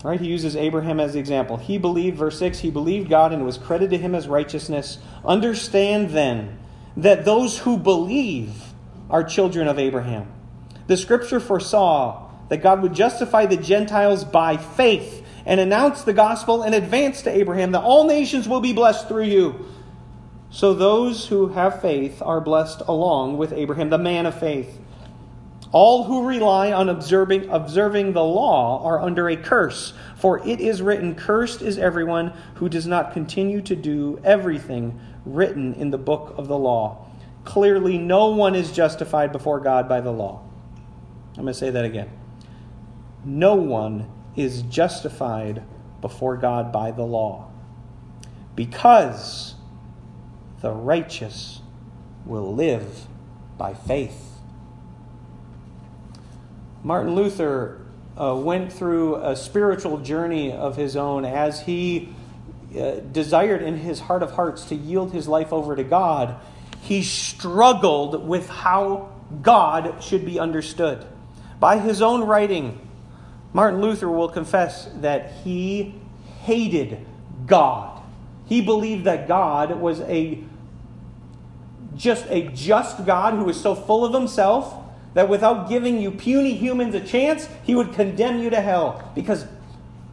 Right? 0.02 0.20
He 0.20 0.26
uses 0.26 0.54
Abraham 0.54 1.00
as 1.00 1.14
the 1.14 1.18
example. 1.18 1.56
He 1.56 1.78
believed, 1.78 2.18
verse 2.18 2.38
6, 2.38 2.58
he 2.58 2.70
believed 2.70 3.08
God 3.08 3.32
and 3.32 3.40
it 3.40 3.44
was 3.46 3.56
credited 3.56 3.92
to 3.92 3.98
him 3.98 4.14
as 4.14 4.28
righteousness. 4.28 4.98
Understand 5.24 6.10
then 6.10 6.58
that 6.94 7.24
those 7.24 7.60
who 7.60 7.78
believe 7.78 8.52
are 9.08 9.24
children 9.24 9.66
of 9.66 9.78
Abraham. 9.78 10.30
The 10.88 10.98
scripture 10.98 11.40
foresaw 11.40 12.30
that 12.50 12.58
God 12.58 12.82
would 12.82 12.92
justify 12.92 13.46
the 13.46 13.56
Gentiles 13.56 14.24
by 14.24 14.58
faith 14.58 15.24
and 15.46 15.58
announce 15.58 16.02
the 16.02 16.12
gospel 16.12 16.62
in 16.62 16.74
advance 16.74 17.22
to 17.22 17.30
Abraham 17.34 17.72
that 17.72 17.82
all 17.82 18.06
nations 18.06 18.46
will 18.46 18.60
be 18.60 18.74
blessed 18.74 19.08
through 19.08 19.24
you. 19.24 19.66
So 20.50 20.74
those 20.74 21.26
who 21.26 21.48
have 21.48 21.80
faith 21.80 22.20
are 22.22 22.40
blessed 22.40 22.82
along 22.86 23.38
with 23.38 23.52
Abraham, 23.52 23.90
the 23.90 23.98
man 23.98 24.26
of 24.26 24.38
faith. 24.38 24.78
All 25.74 26.04
who 26.04 26.24
rely 26.24 26.70
on 26.70 26.88
observing, 26.88 27.50
observing 27.50 28.12
the 28.12 28.22
law 28.22 28.80
are 28.84 29.00
under 29.00 29.28
a 29.28 29.36
curse, 29.36 29.92
for 30.14 30.38
it 30.46 30.60
is 30.60 30.80
written, 30.80 31.16
Cursed 31.16 31.62
is 31.62 31.78
everyone 31.78 32.32
who 32.54 32.68
does 32.68 32.86
not 32.86 33.12
continue 33.12 33.60
to 33.62 33.74
do 33.74 34.20
everything 34.22 35.00
written 35.26 35.74
in 35.74 35.90
the 35.90 35.98
book 35.98 36.32
of 36.38 36.46
the 36.46 36.56
law. 36.56 37.08
Clearly, 37.44 37.98
no 37.98 38.28
one 38.28 38.54
is 38.54 38.70
justified 38.70 39.32
before 39.32 39.58
God 39.58 39.88
by 39.88 40.00
the 40.00 40.12
law. 40.12 40.44
I'm 41.30 41.42
going 41.42 41.48
to 41.48 41.54
say 41.54 41.70
that 41.70 41.84
again. 41.84 42.08
No 43.24 43.56
one 43.56 44.08
is 44.36 44.62
justified 44.62 45.64
before 46.00 46.36
God 46.36 46.70
by 46.70 46.92
the 46.92 47.02
law, 47.02 47.50
because 48.54 49.56
the 50.60 50.70
righteous 50.70 51.62
will 52.24 52.54
live 52.54 53.08
by 53.58 53.74
faith. 53.74 54.33
Martin 56.84 57.14
Luther 57.14 57.80
uh, 58.20 58.36
went 58.36 58.70
through 58.70 59.16
a 59.16 59.34
spiritual 59.34 59.98
journey 59.98 60.52
of 60.52 60.76
his 60.76 60.96
own 60.96 61.24
as 61.24 61.62
he 61.62 62.14
uh, 62.78 62.96
desired 63.10 63.62
in 63.62 63.78
his 63.78 64.00
heart 64.00 64.22
of 64.22 64.32
hearts 64.32 64.66
to 64.66 64.74
yield 64.74 65.10
his 65.10 65.26
life 65.26 65.50
over 65.50 65.74
to 65.74 65.82
God. 65.82 66.36
He 66.82 67.02
struggled 67.02 68.28
with 68.28 68.50
how 68.50 69.12
God 69.40 70.04
should 70.04 70.26
be 70.26 70.38
understood. 70.38 71.06
By 71.58 71.78
his 71.78 72.02
own 72.02 72.22
writing, 72.22 72.78
Martin 73.54 73.80
Luther 73.80 74.10
will 74.10 74.28
confess 74.28 74.86
that 74.96 75.32
he 75.42 75.94
hated 76.42 76.98
God. 77.46 78.02
He 78.44 78.60
believed 78.60 79.04
that 79.04 79.26
God 79.26 79.80
was 79.80 80.00
a 80.02 80.44
just 81.96 82.26
a 82.28 82.48
just 82.48 83.06
God 83.06 83.34
who 83.34 83.44
was 83.44 83.58
so 83.58 83.74
full 83.74 84.04
of 84.04 84.12
himself 84.12 84.83
that 85.14 85.28
without 85.28 85.68
giving 85.68 86.00
you 86.00 86.10
puny 86.10 86.54
humans 86.54 86.94
a 86.94 87.00
chance, 87.00 87.48
he 87.62 87.74
would 87.74 87.94
condemn 87.94 88.40
you 88.40 88.50
to 88.50 88.60
hell. 88.60 89.10
Because 89.14 89.46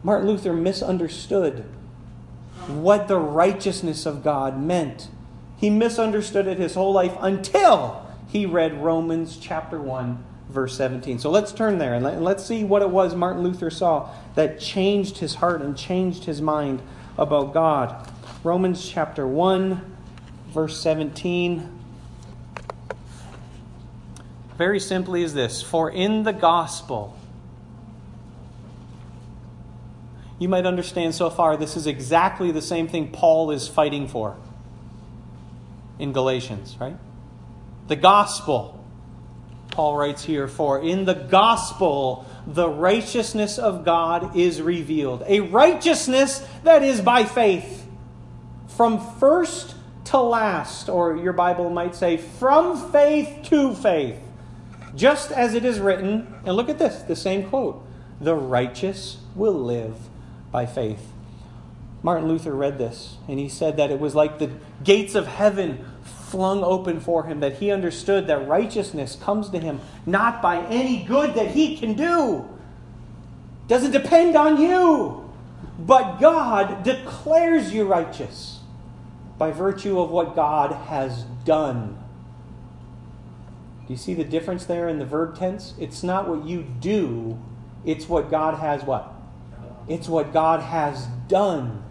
Martin 0.02 0.28
Luther 0.28 0.52
misunderstood 0.52 1.64
what 2.68 3.08
the 3.08 3.18
righteousness 3.18 4.06
of 4.06 4.22
God 4.22 4.60
meant. 4.60 5.08
He 5.56 5.70
misunderstood 5.70 6.46
it 6.46 6.58
his 6.58 6.74
whole 6.74 6.92
life 6.92 7.16
until 7.20 8.06
he 8.28 8.46
read 8.46 8.82
Romans 8.82 9.36
chapter 9.36 9.80
1, 9.80 10.24
verse 10.48 10.76
17. 10.76 11.18
So 11.18 11.30
let's 11.30 11.52
turn 11.52 11.78
there 11.78 11.94
and, 11.94 12.04
let, 12.04 12.36
us 12.36 12.46
see 12.46 12.64
what 12.64 12.82
it 12.82 12.90
was 12.90 13.14
Martin 13.14 13.42
Luther 13.42 13.70
saw 13.70 14.10
that 14.36 14.60
changed 14.60 15.18
his 15.18 15.36
heart 15.36 15.62
and 15.62 15.76
changed 15.76 16.24
his 16.24 16.40
mind 16.40 16.80
about 17.18 17.52
God. 17.52 18.08
Romans 18.44 18.88
chapter 18.88 19.26
1, 19.26 19.96
verse 20.48 20.80
17 20.80 21.81
very 24.56 24.80
simply 24.80 25.22
is 25.22 25.34
this 25.34 25.62
For 25.62 25.90
in 25.90 26.22
the 26.22 26.32
gospel, 26.32 27.16
you 30.38 30.48
might 30.48 30.66
understand 30.66 31.14
so 31.14 31.30
far 31.30 31.56
this 31.56 31.76
is 31.76 31.86
exactly 31.86 32.50
the 32.50 32.62
same 32.62 32.88
thing 32.88 33.10
Paul 33.10 33.50
is 33.50 33.68
fighting 33.68 34.08
for 34.08 34.36
in 35.98 36.12
Galatians, 36.12 36.76
right? 36.80 36.96
The 37.88 37.96
gospel. 37.96 38.78
Paul 39.70 39.96
writes 39.96 40.24
here, 40.24 40.48
For 40.48 40.82
in 40.82 41.04
the 41.04 41.14
gospel 41.14 42.26
the 42.46 42.68
righteousness 42.68 43.58
of 43.58 43.84
God 43.84 44.36
is 44.36 44.60
revealed. 44.60 45.22
A 45.26 45.40
righteousness 45.40 46.46
that 46.64 46.82
is 46.82 47.00
by 47.00 47.24
faith. 47.24 47.86
From 48.66 48.98
first 49.18 49.74
to 50.06 50.20
last, 50.20 50.88
or 50.88 51.16
your 51.16 51.32
Bible 51.32 51.70
might 51.70 51.94
say, 51.94 52.16
from 52.16 52.90
faith 52.90 53.44
to 53.44 53.74
faith. 53.74 54.18
Just 54.94 55.32
as 55.32 55.54
it 55.54 55.64
is 55.64 55.80
written, 55.80 56.34
and 56.44 56.54
look 56.54 56.68
at 56.68 56.78
this, 56.78 57.02
the 57.02 57.16
same 57.16 57.48
quote 57.48 57.86
the 58.20 58.34
righteous 58.34 59.18
will 59.34 59.54
live 59.54 59.96
by 60.52 60.64
faith. 60.64 61.12
Martin 62.02 62.28
Luther 62.28 62.52
read 62.52 62.78
this, 62.78 63.16
and 63.28 63.38
he 63.38 63.48
said 63.48 63.76
that 63.76 63.90
it 63.90 63.98
was 63.98 64.14
like 64.14 64.38
the 64.38 64.50
gates 64.84 65.14
of 65.14 65.26
heaven 65.26 65.84
flung 66.02 66.62
open 66.64 67.00
for 67.00 67.24
him, 67.24 67.40
that 67.40 67.54
he 67.54 67.70
understood 67.70 68.26
that 68.26 68.46
righteousness 68.48 69.16
comes 69.16 69.50
to 69.50 69.58
him 69.58 69.80
not 70.06 70.42
by 70.42 70.64
any 70.66 71.04
good 71.04 71.34
that 71.34 71.48
he 71.52 71.76
can 71.76 71.94
do, 71.94 72.48
doesn't 73.68 73.92
depend 73.92 74.36
on 74.36 74.60
you, 74.60 75.30
but 75.78 76.18
God 76.18 76.82
declares 76.82 77.72
you 77.72 77.84
righteous 77.84 78.60
by 79.38 79.50
virtue 79.50 80.00
of 80.00 80.10
what 80.10 80.34
God 80.34 80.72
has 80.72 81.24
done 81.44 82.01
do 83.86 83.92
you 83.92 83.96
see 83.96 84.14
the 84.14 84.24
difference 84.24 84.64
there 84.64 84.88
in 84.88 84.98
the 84.98 85.04
verb 85.04 85.36
tense? 85.36 85.74
It's 85.78 86.02
not 86.02 86.28
what 86.28 86.44
you 86.44 86.62
do, 86.62 87.38
it's 87.84 88.08
what 88.08 88.30
God 88.30 88.58
has 88.58 88.84
what? 88.84 89.12
It's 89.88 90.08
what 90.08 90.32
God 90.32 90.60
has 90.60 91.06
done. 91.26 91.82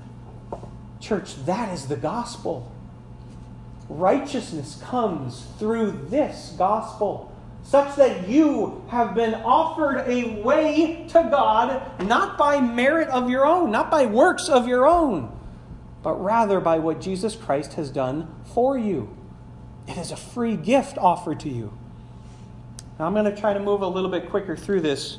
Church, 1.00 1.46
that 1.46 1.74
is 1.74 1.88
the 1.88 1.98
gospel. 1.98 2.72
Righteousness 3.90 4.82
comes 4.86 5.48
through 5.60 6.08
this 6.10 6.56
gospel, 6.58 7.36
such 7.64 7.98
that 7.98 8.30
you 8.30 8.86
have 8.88 9.14
been 9.14 9.34
offered 9.34 10.06
a 10.08 10.42
way 10.42 11.06
to 11.10 11.28
God, 11.30 12.02
not 12.02 12.38
by 12.38 12.62
merit 12.62 13.10
of 13.10 13.30
your 13.30 13.46
own, 13.46 13.70
not 13.70 13.92
by 13.92 14.06
works 14.06 14.48
of 14.48 14.68
your 14.68 14.88
own, 14.88 15.38
but 16.02 16.14
rather 16.14 16.62
by 16.62 16.80
what 16.80 17.02
Jesus 17.02 17.36
Christ 17.36 17.74
has 17.74 17.90
done 17.90 18.34
for 18.46 18.78
you. 18.78 19.18
It 19.88 19.98
is 19.98 20.12
a 20.12 20.16
free 20.16 20.56
gift 20.56 20.98
offered 20.98 21.42
to 21.42 21.50
you. 21.50 21.78
Now, 23.00 23.08
I'm 23.08 23.14
going 23.14 23.26
to 23.26 23.36
try 23.36 23.54
to 23.54 23.60
move 23.60 23.82
a 23.82 23.88
little 23.88 24.10
bit 24.10 24.30
quicker 24.30 24.56
through 24.56 24.82
this, 24.82 25.18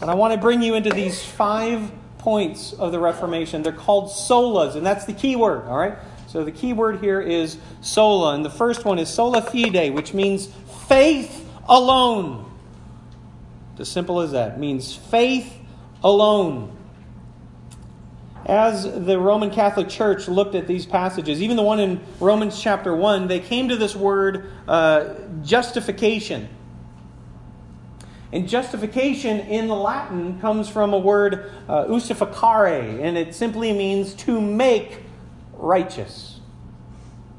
but 0.00 0.08
I 0.08 0.14
want 0.14 0.34
to 0.34 0.40
bring 0.40 0.62
you 0.62 0.74
into 0.74 0.90
these 0.90 1.22
five 1.22 1.90
points 2.18 2.72
of 2.72 2.92
the 2.92 2.98
Reformation. 2.98 3.62
They're 3.62 3.72
called 3.72 4.10
solas, 4.10 4.76
and 4.76 4.84
that's 4.84 5.06
the 5.06 5.12
key 5.12 5.36
word, 5.36 5.66
all 5.66 5.78
right? 5.78 5.96
So 6.28 6.44
the 6.44 6.52
key 6.52 6.72
word 6.72 7.00
here 7.00 7.20
is 7.20 7.58
sola, 7.80 8.34
and 8.34 8.44
the 8.44 8.50
first 8.50 8.84
one 8.84 8.98
is 8.98 9.08
sola 9.08 9.42
fide, 9.42 9.92
which 9.92 10.14
means 10.14 10.48
faith 10.88 11.46
alone. 11.68 12.50
As 13.78 13.88
simple 13.88 14.20
as 14.20 14.32
that. 14.32 14.52
It 14.52 14.58
means 14.58 14.94
faith 14.94 15.58
alone. 16.04 16.76
As 18.46 18.84
the 18.84 19.18
Roman 19.18 19.50
Catholic 19.50 19.88
Church 19.88 20.28
looked 20.28 20.54
at 20.54 20.66
these 20.66 20.84
passages, 20.84 21.42
even 21.42 21.56
the 21.56 21.62
one 21.62 21.80
in 21.80 22.00
Romans 22.18 22.60
chapter 22.60 22.94
1, 22.94 23.28
they 23.28 23.40
came 23.40 23.68
to 23.68 23.76
this 23.76 23.94
word 23.94 24.50
uh, 24.66 25.14
justification. 25.42 26.48
And 28.32 28.48
justification 28.48 29.40
in 29.40 29.68
Latin 29.68 30.40
comes 30.40 30.68
from 30.68 30.94
a 30.94 30.98
word 30.98 31.52
uh, 31.68 31.84
iustificare, 31.84 33.02
and 33.02 33.18
it 33.18 33.34
simply 33.34 33.72
means 33.72 34.14
to 34.14 34.40
make 34.40 35.00
righteous. 35.52 36.40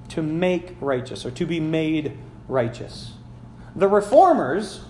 To 0.09 0.21
make 0.21 0.75
righteous, 0.79 1.25
or 1.25 1.31
to 1.31 1.45
be 1.47 1.59
made 1.59 2.17
righteous. 2.47 3.13
The 3.75 3.87
reformers, 3.87 4.81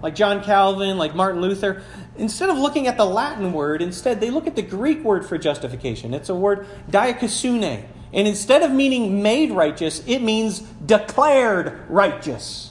like 0.00 0.14
John 0.14 0.42
Calvin, 0.42 0.96
like 0.96 1.14
Martin 1.14 1.42
Luther, 1.42 1.82
instead 2.16 2.48
of 2.48 2.56
looking 2.56 2.86
at 2.86 2.96
the 2.96 3.04
Latin 3.04 3.52
word, 3.52 3.82
instead 3.82 4.20
they 4.20 4.30
look 4.30 4.46
at 4.46 4.56
the 4.56 4.62
Greek 4.62 5.04
word 5.04 5.26
for 5.26 5.36
justification. 5.36 6.14
It's 6.14 6.30
a 6.30 6.34
word 6.34 6.66
dikaiosune. 6.90 7.84
And 8.14 8.28
instead 8.28 8.62
of 8.62 8.70
meaning 8.70 9.22
made 9.22 9.50
righteous, 9.50 10.02
it 10.06 10.20
means 10.20 10.60
declared 10.60 11.80
righteous. 11.88 12.70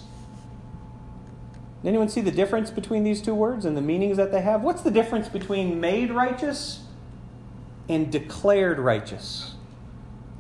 Anyone 1.86 2.08
see 2.08 2.22
the 2.22 2.32
difference 2.32 2.72
between 2.72 3.04
these 3.04 3.22
two 3.22 3.36
words 3.36 3.66
and 3.66 3.76
the 3.76 3.82
meanings 3.82 4.18
that 4.18 4.32
they 4.32 4.42
have? 4.42 4.64
What's 4.64 4.84
the 4.84 4.92
difference 4.92 5.28
between 5.28 5.82
made 5.82 6.12
righteous 6.12 6.82
and 7.90 8.10
declared 8.12 8.80
righteous? 8.80 9.56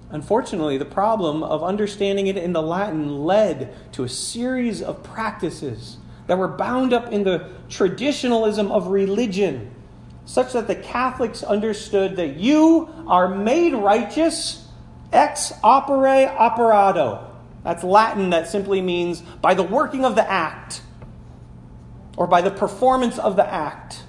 Unfortunately, 0.09 0.77
the 0.77 0.85
problem 0.85 1.43
of 1.43 1.63
understanding 1.63 2.27
it 2.27 2.37
in 2.37 2.53
the 2.53 2.61
Latin 2.61 3.25
led 3.25 3.73
to 3.93 4.03
a 4.03 4.09
series 4.09 4.81
of 4.81 5.03
practices 5.03 5.97
that 6.27 6.37
were 6.37 6.47
bound 6.47 6.93
up 6.93 7.11
in 7.11 7.23
the 7.23 7.49
traditionalism 7.67 8.71
of 8.71 8.87
religion, 8.87 9.69
such 10.25 10.53
that 10.53 10.67
the 10.67 10.75
Catholics 10.75 11.43
understood 11.43 12.15
that 12.15 12.37
you 12.37 12.87
are 13.07 13.27
made 13.27 13.73
righteous 13.73 14.65
ex 15.11 15.51
opere 15.61 16.33
operato. 16.37 17.29
That's 17.63 17.83
Latin 17.83 18.29
that 18.29 18.47
simply 18.47 18.81
means 18.81 19.21
by 19.41 19.55
the 19.55 19.63
working 19.63 20.05
of 20.05 20.15
the 20.15 20.29
act 20.29 20.82
or 22.17 22.27
by 22.27 22.41
the 22.41 22.51
performance 22.51 23.17
of 23.17 23.35
the 23.35 23.45
act. 23.51 24.03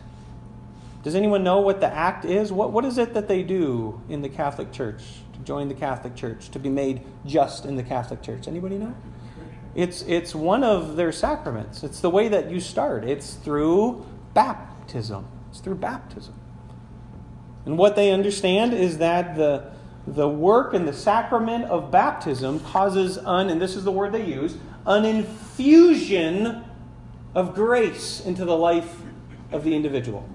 Does 1.02 1.14
anyone 1.14 1.44
know 1.44 1.60
what 1.60 1.80
the 1.80 1.92
act 1.92 2.24
is? 2.24 2.50
What, 2.50 2.72
what 2.72 2.84
is 2.84 2.96
it 2.98 3.14
that 3.14 3.28
they 3.28 3.42
do 3.42 4.00
in 4.08 4.22
the 4.22 4.28
Catholic 4.28 4.72
Church 4.72 5.02
to 5.34 5.38
join 5.40 5.68
the 5.68 5.74
Catholic 5.74 6.14
Church, 6.16 6.48
to 6.50 6.58
be 6.58 6.70
made 6.70 7.02
just 7.26 7.66
in 7.66 7.76
the 7.76 7.82
Catholic 7.82 8.22
Church? 8.22 8.48
Anybody 8.48 8.78
know? 8.78 8.94
It's, 9.74 10.02
it's 10.02 10.34
one 10.34 10.62
of 10.64 10.96
their 10.96 11.12
sacraments. 11.12 11.82
It's 11.82 12.00
the 12.00 12.10
way 12.10 12.28
that 12.28 12.50
you 12.50 12.60
start. 12.60 13.04
It's 13.04 13.34
through 13.34 14.06
baptism. 14.32 15.26
It's 15.50 15.60
through 15.60 15.76
baptism. 15.76 16.34
And 17.66 17.76
what 17.76 17.96
they 17.96 18.10
understand 18.10 18.72
is 18.72 18.98
that 18.98 19.36
the, 19.36 19.72
the 20.06 20.28
work 20.28 20.74
and 20.74 20.86
the 20.86 20.92
sacrament 20.92 21.64
of 21.64 21.90
baptism 21.90 22.60
causes 22.60 23.16
an, 23.16 23.50
and 23.50 23.60
this 23.60 23.74
is 23.74 23.84
the 23.84 23.92
word 23.92 24.12
they 24.12 24.24
use, 24.24 24.56
an 24.86 25.04
infusion 25.04 26.64
of 27.34 27.54
grace 27.54 28.20
into 28.20 28.44
the 28.44 28.56
life 28.56 29.02
of 29.50 29.64
the 29.64 29.74
individual. 29.74 30.28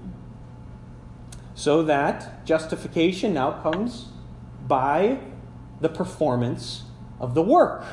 So 1.54 1.82
that 1.82 2.44
justification 2.46 3.34
now 3.34 3.60
comes 3.62 4.06
by 4.66 5.18
the 5.80 5.88
performance 5.88 6.84
of 7.18 7.34
the 7.34 7.42
work. 7.42 7.84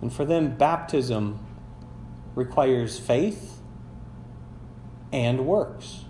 And 0.00 0.12
for 0.12 0.24
them, 0.24 0.56
baptism 0.56 1.38
requires 2.34 2.98
faith 2.98 3.60
and 5.12 5.46
works. 5.46 6.04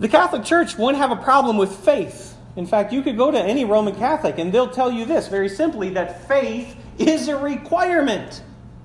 The 0.00 0.08
Catholic 0.08 0.44
Church 0.44 0.76
wouldn't 0.78 0.98
have 0.98 1.10
a 1.10 1.22
problem 1.22 1.58
with 1.58 1.76
faith. 1.76 2.29
In 2.56 2.66
fact, 2.66 2.92
you 2.92 3.02
could 3.02 3.16
go 3.16 3.30
to 3.30 3.40
any 3.40 3.64
Roman 3.64 3.94
Catholic 3.94 4.38
and 4.38 4.52
they'll 4.52 4.70
tell 4.70 4.90
you 4.90 5.04
this 5.04 5.28
very 5.28 5.48
simply 5.48 5.90
that 5.90 6.26
faith 6.26 6.76
is 6.98 7.28
a 7.28 7.36
requirement 7.36 8.42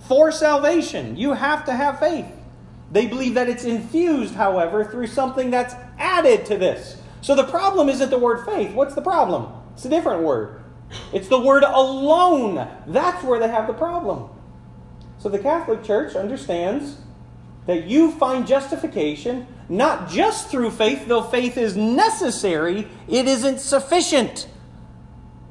for 0.08 0.32
salvation. 0.32 1.18
You 1.18 1.34
have 1.34 1.66
to 1.66 1.74
have 1.74 2.00
faith. 2.00 2.28
They 2.92 3.08
believe 3.08 3.34
that 3.34 3.50
it's 3.50 3.64
infused, 3.64 4.36
however, 4.36 4.86
through 4.86 5.08
something 5.08 5.50
that's 5.50 5.74
added 5.98 6.46
to 6.46 6.58
this. 6.58 7.02
So 7.22 7.36
the 7.36 7.44
problem 7.44 7.90
isn't 7.90 8.12
the 8.12 8.20
word 8.20 8.46
faith. 8.46 8.74
What's 8.74 8.94
the 8.94 9.02
problem? 9.02 9.52
It's 9.74 9.86
a 9.86 9.90
different 9.90 10.22
word. 10.22 10.62
It's 11.12 11.28
the 11.28 11.40
word 11.40 11.64
alone. 11.64 12.68
That's 12.86 13.24
where 13.24 13.40
they 13.40 13.48
have 13.48 13.66
the 13.68 13.74
problem. 13.74 14.30
So 15.18 15.30
the 15.30 15.40
Catholic 15.40 15.84
Church 15.84 16.16
understands 16.16 16.98
that 17.66 17.86
you 17.86 18.12
find 18.12 18.46
justification 18.46 19.48
not 19.68 20.10
just 20.10 20.50
through 20.50 20.72
faith, 20.72 21.08
though 21.08 21.24
faith 21.24 21.58
is 21.58 21.76
necessary, 21.76 22.88
it 23.08 23.28
isn't 23.28 23.60
sufficient. 23.60 24.48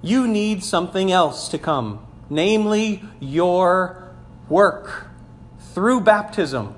You 0.03 0.29
need 0.29 0.63
something 0.63 1.11
else 1.11 1.49
to 1.49 1.59
come 1.59 2.05
namely 2.31 3.03
your 3.21 4.15
work 4.49 5.09
through 5.73 6.01
baptism, 6.01 6.75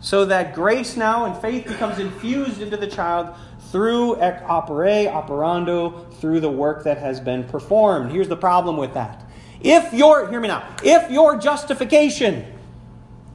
so 0.00 0.24
that 0.26 0.54
grace 0.54 0.96
now 0.96 1.24
and 1.24 1.40
faith 1.40 1.66
becomes 1.66 1.98
infused 1.98 2.60
into 2.60 2.76
the 2.76 2.86
child 2.86 3.34
through 3.70 4.20
ex 4.20 4.42
opere, 4.42 5.10
operando, 5.10 6.12
through 6.14 6.40
the 6.40 6.50
work 6.50 6.84
that 6.84 6.98
has 6.98 7.18
been 7.18 7.44
performed. 7.44 8.12
Here's 8.12 8.28
the 8.28 8.36
problem 8.36 8.76
with 8.76 8.94
that. 8.94 9.24
If 9.60 9.92
your, 9.92 10.28
hear 10.28 10.40
me 10.40 10.48
now, 10.48 10.76
if 10.82 11.10
your 11.10 11.38
justification 11.38 12.44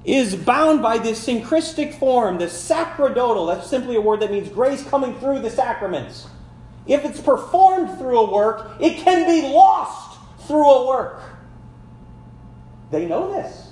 is 0.03 0.35
bound 0.35 0.81
by 0.81 0.97
this 0.97 1.25
synchristic 1.25 1.93
form, 1.93 2.37
the 2.37 2.49
sacerdotal, 2.49 3.45
that's 3.45 3.69
simply 3.69 3.95
a 3.95 4.01
word 4.01 4.19
that 4.21 4.31
means 4.31 4.49
grace 4.49 4.83
coming 4.83 5.17
through 5.19 5.39
the 5.39 5.49
sacraments. 5.49 6.27
If 6.87 7.05
it's 7.05 7.21
performed 7.21 7.97
through 7.99 8.19
a 8.19 8.31
work, 8.31 8.71
it 8.79 8.97
can 8.97 9.27
be 9.27 9.47
lost 9.53 10.19
through 10.47 10.69
a 10.69 10.87
work. 10.87 11.21
They 12.89 13.05
know 13.05 13.31
this. 13.31 13.71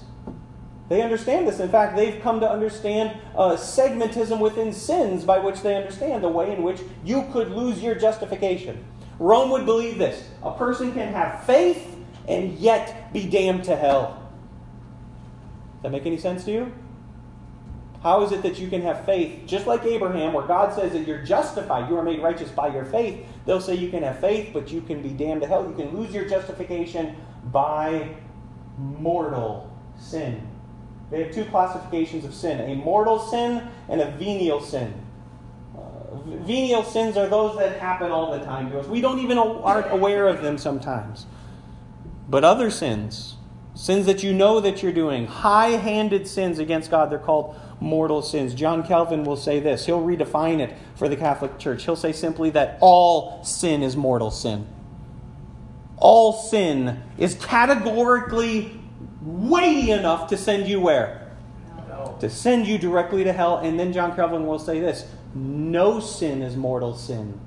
They 0.87 1.01
understand 1.01 1.47
this. 1.47 1.59
In 1.59 1.69
fact, 1.69 1.95
they've 1.95 2.21
come 2.21 2.39
to 2.39 2.49
understand 2.49 3.19
uh, 3.35 3.51
segmentism 3.51 4.39
within 4.39 4.73
sins, 4.73 5.23
by 5.23 5.39
which 5.39 5.61
they 5.61 5.75
understand 5.75 6.23
the 6.23 6.29
way 6.29 6.51
in 6.51 6.63
which 6.63 6.81
you 7.03 7.27
could 7.31 7.51
lose 7.51 7.81
your 7.81 7.95
justification. 7.95 8.83
Rome 9.19 9.49
would 9.51 9.65
believe 9.65 9.97
this 9.97 10.27
a 10.43 10.51
person 10.51 10.93
can 10.93 11.13
have 11.13 11.43
faith 11.45 11.95
and 12.27 12.53
yet 12.57 13.11
be 13.11 13.27
damned 13.27 13.65
to 13.65 13.75
hell. 13.75 14.18
That 15.81 15.91
make 15.91 16.05
any 16.05 16.17
sense 16.17 16.43
to 16.45 16.51
you? 16.51 16.73
How 18.01 18.23
is 18.23 18.31
it 18.31 18.43
that 18.43 18.59
you 18.59 18.69
can 18.69 18.81
have 18.83 19.05
faith, 19.05 19.41
just 19.45 19.67
like 19.67 19.83
Abraham, 19.83 20.31
where 20.31 20.45
God 20.45 20.73
says 20.73 20.93
that 20.93 21.05
you're 21.05 21.21
justified, 21.23 21.89
you 21.89 21.97
are 21.97 22.03
made 22.03 22.21
righteous 22.21 22.49
by 22.49 22.73
your 22.73 22.85
faith? 22.85 23.25
They'll 23.45 23.59
say 23.59 23.75
you 23.75 23.89
can 23.89 24.03
have 24.03 24.19
faith, 24.19 24.51
but 24.53 24.71
you 24.71 24.81
can 24.81 25.01
be 25.01 25.09
damned 25.09 25.41
to 25.41 25.47
hell. 25.47 25.67
You 25.67 25.75
can 25.75 25.95
lose 25.97 26.13
your 26.13 26.27
justification 26.27 27.17
by 27.51 28.15
mortal 28.77 29.69
sin. 29.97 30.47
They 31.11 31.23
have 31.23 31.33
two 31.33 31.45
classifications 31.45 32.23
of 32.23 32.33
sin 32.33 32.61
a 32.61 32.75
mortal 32.75 33.19
sin 33.19 33.67
and 33.89 33.99
a 33.99 34.11
venial 34.11 34.61
sin. 34.61 34.93
Uh, 35.75 36.15
venial 36.45 36.83
sins 36.83 37.17
are 37.17 37.27
those 37.27 37.57
that 37.57 37.79
happen 37.79 38.11
all 38.11 38.31
the 38.31 38.45
time 38.45 38.71
to 38.71 38.79
us. 38.79 38.87
We 38.87 39.01
don't 39.01 39.19
even 39.19 39.37
aren't 39.37 39.91
aware 39.91 40.27
of 40.27 40.41
them 40.41 40.57
sometimes. 40.57 41.25
But 42.29 42.43
other 42.43 42.69
sins, 42.69 43.35
sins 43.73 44.05
that 44.05 44.23
you 44.23 44.34
know 44.34 44.60
that 44.60 44.84
you're 44.84 44.91
doing, 44.91 45.27
high 45.27 45.69
handed 45.69 46.27
sins 46.27 46.60
against 46.60 46.91
God, 46.91 47.12
they're 47.12 47.19
called 47.19 47.55
mortal 47.79 48.21
sins. 48.21 48.53
John 48.53 48.86
Calvin 48.86 49.23
will 49.23 49.38
say 49.38 49.60
this. 49.60 49.86
He'll 49.86 50.01
redefine 50.01 50.60
it 50.60 50.75
for 50.95 51.08
the 51.08 51.15
Catholic 51.15 51.58
Church. 51.58 51.86
He'll 51.86 51.95
say 51.95 52.12
simply 52.12 52.49
that 52.51 52.77
all 52.82 53.43
sin 53.43 53.84
is 53.84 53.95
mortal 53.95 54.32
sin 54.32 54.67
all 55.99 56.34
sin 56.34 57.01
is 57.17 57.36
categorically 57.36 58.79
weighty 59.21 59.91
enough 59.91 60.29
to 60.29 60.38
send 60.38 60.67
you 60.67 60.79
where? 60.79 61.32
No. 61.89 62.17
To 62.21 62.29
send 62.29 62.67
you 62.67 62.77
directly 62.77 63.23
to 63.25 63.34
hell. 63.34 63.58
And 63.58 63.79
then 63.79 63.93
John 63.93 64.15
Calvin 64.15 64.45
will 64.45 64.60
say 64.60 64.79
this 64.79 65.05
no 65.36 65.99
sin 65.99 66.41
is 66.41 66.55
mortal 66.55 66.95
sin, 66.95 67.39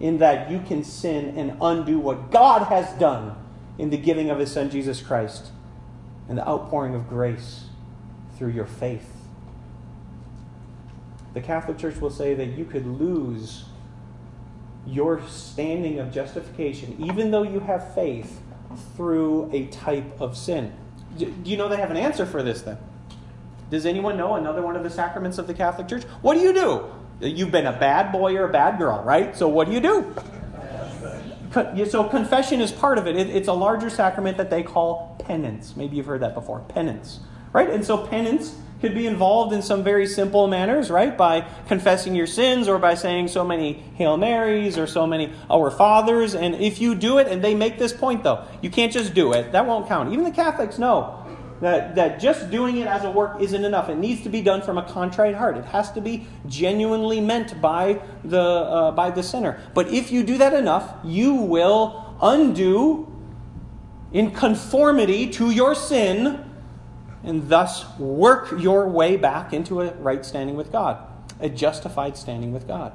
in 0.00 0.18
that 0.18 0.50
you 0.50 0.60
can 0.60 0.82
sin 0.82 1.36
and 1.36 1.58
undo 1.60 1.98
what 1.98 2.30
God 2.30 2.68
has 2.68 2.90
done 2.98 3.36
in 3.76 3.90
the 3.90 3.98
giving 3.98 4.30
of 4.30 4.38
his 4.38 4.50
Son 4.50 4.70
Jesus 4.70 5.02
Christ 5.02 5.50
and 6.28 6.36
the 6.36 6.46
outpouring 6.46 6.94
of 6.94 7.08
grace 7.08 7.64
through 8.36 8.50
your 8.50 8.66
faith. 8.66 9.14
The 11.34 11.40
Catholic 11.40 11.78
Church 11.78 12.00
will 12.00 12.10
say 12.10 12.34
that 12.34 12.46
you 12.46 12.64
could 12.64 12.86
lose 12.86 13.64
your 14.86 15.22
standing 15.28 15.98
of 15.98 16.12
justification, 16.12 16.96
even 16.98 17.30
though 17.30 17.42
you 17.42 17.60
have 17.60 17.94
faith, 17.94 18.40
through 18.96 19.50
a 19.52 19.66
type 19.66 20.20
of 20.20 20.36
sin. 20.36 20.72
Do 21.16 21.32
you 21.44 21.56
know 21.56 21.68
they 21.68 21.76
have 21.76 21.90
an 21.90 21.96
answer 21.96 22.26
for 22.26 22.42
this 22.42 22.62
then? 22.62 22.78
Does 23.70 23.84
anyone 23.86 24.16
know 24.16 24.34
another 24.34 24.62
one 24.62 24.76
of 24.76 24.82
the 24.82 24.90
sacraments 24.90 25.38
of 25.38 25.46
the 25.46 25.54
Catholic 25.54 25.88
Church? 25.88 26.04
What 26.22 26.34
do 26.34 26.40
you 26.40 26.52
do 26.52 26.90
You've 27.20 27.50
been 27.50 27.66
a 27.66 27.72
bad 27.72 28.12
boy 28.12 28.36
or 28.36 28.44
a 28.44 28.52
bad 28.52 28.78
girl, 28.78 29.02
right? 29.02 29.36
So 29.36 29.48
what 29.48 29.66
do 29.66 29.72
you 29.72 29.80
do? 29.80 30.14
So 31.88 32.04
confession 32.04 32.60
is 32.60 32.72
part 32.72 32.98
of 32.98 33.06
it. 33.06 33.16
It's 33.16 33.48
a 33.48 33.52
larger 33.52 33.90
sacrament 33.90 34.36
that 34.36 34.50
they 34.50 34.62
call 34.62 35.16
penance. 35.24 35.76
Maybe 35.76 35.96
you've 35.96 36.06
heard 36.06 36.22
that 36.22 36.34
before. 36.34 36.60
Penance, 36.60 37.20
right? 37.52 37.68
And 37.70 37.84
so 37.84 38.06
penance 38.06 38.56
could 38.80 38.94
be 38.94 39.06
involved 39.08 39.52
in 39.52 39.60
some 39.60 39.82
very 39.82 40.06
simple 40.06 40.46
manners, 40.46 40.88
right? 40.88 41.16
By 41.16 41.44
confessing 41.66 42.14
your 42.14 42.28
sins 42.28 42.68
or 42.68 42.78
by 42.78 42.94
saying 42.94 43.28
so 43.28 43.44
many 43.44 43.72
Hail 43.96 44.16
Marys 44.16 44.78
or 44.78 44.86
so 44.86 45.06
many 45.06 45.32
Our 45.50 45.70
Fathers. 45.70 46.34
And 46.34 46.54
if 46.54 46.80
you 46.80 46.94
do 46.94 47.18
it, 47.18 47.26
and 47.26 47.42
they 47.42 47.56
make 47.56 47.78
this 47.78 47.92
point 47.92 48.22
though, 48.22 48.44
you 48.62 48.70
can't 48.70 48.92
just 48.92 49.14
do 49.14 49.32
it. 49.32 49.52
That 49.52 49.66
won't 49.66 49.88
count. 49.88 50.12
Even 50.12 50.24
the 50.24 50.30
Catholics 50.30 50.78
know 50.78 51.24
that, 51.60 51.94
that 51.96 52.20
just 52.20 52.50
doing 52.50 52.76
it 52.78 52.86
as 52.86 53.04
a 53.04 53.10
work 53.10 53.40
isn't 53.40 53.64
enough. 53.64 53.88
It 53.88 53.98
needs 53.98 54.22
to 54.22 54.28
be 54.28 54.42
done 54.42 54.62
from 54.62 54.78
a 54.78 54.82
contrite 54.82 55.34
heart. 55.34 55.56
It 55.56 55.64
has 55.66 55.90
to 55.92 56.00
be 56.00 56.26
genuinely 56.46 57.20
meant 57.20 57.60
by 57.60 58.00
the, 58.24 58.40
uh, 58.40 58.90
by 58.92 59.10
the 59.10 59.22
sinner. 59.22 59.60
But 59.74 59.88
if 59.88 60.12
you 60.12 60.22
do 60.22 60.38
that 60.38 60.54
enough, 60.54 60.94
you 61.04 61.34
will 61.34 62.16
undo 62.22 63.12
in 64.12 64.30
conformity 64.30 65.28
to 65.30 65.50
your 65.50 65.74
sin 65.74 66.44
and 67.24 67.48
thus 67.48 67.98
work 67.98 68.52
your 68.58 68.88
way 68.88 69.16
back 69.16 69.52
into 69.52 69.80
a 69.82 69.92
right 69.94 70.24
standing 70.24 70.56
with 70.56 70.70
God, 70.70 70.98
a 71.40 71.48
justified 71.48 72.16
standing 72.16 72.52
with 72.52 72.66
God. 72.66 72.92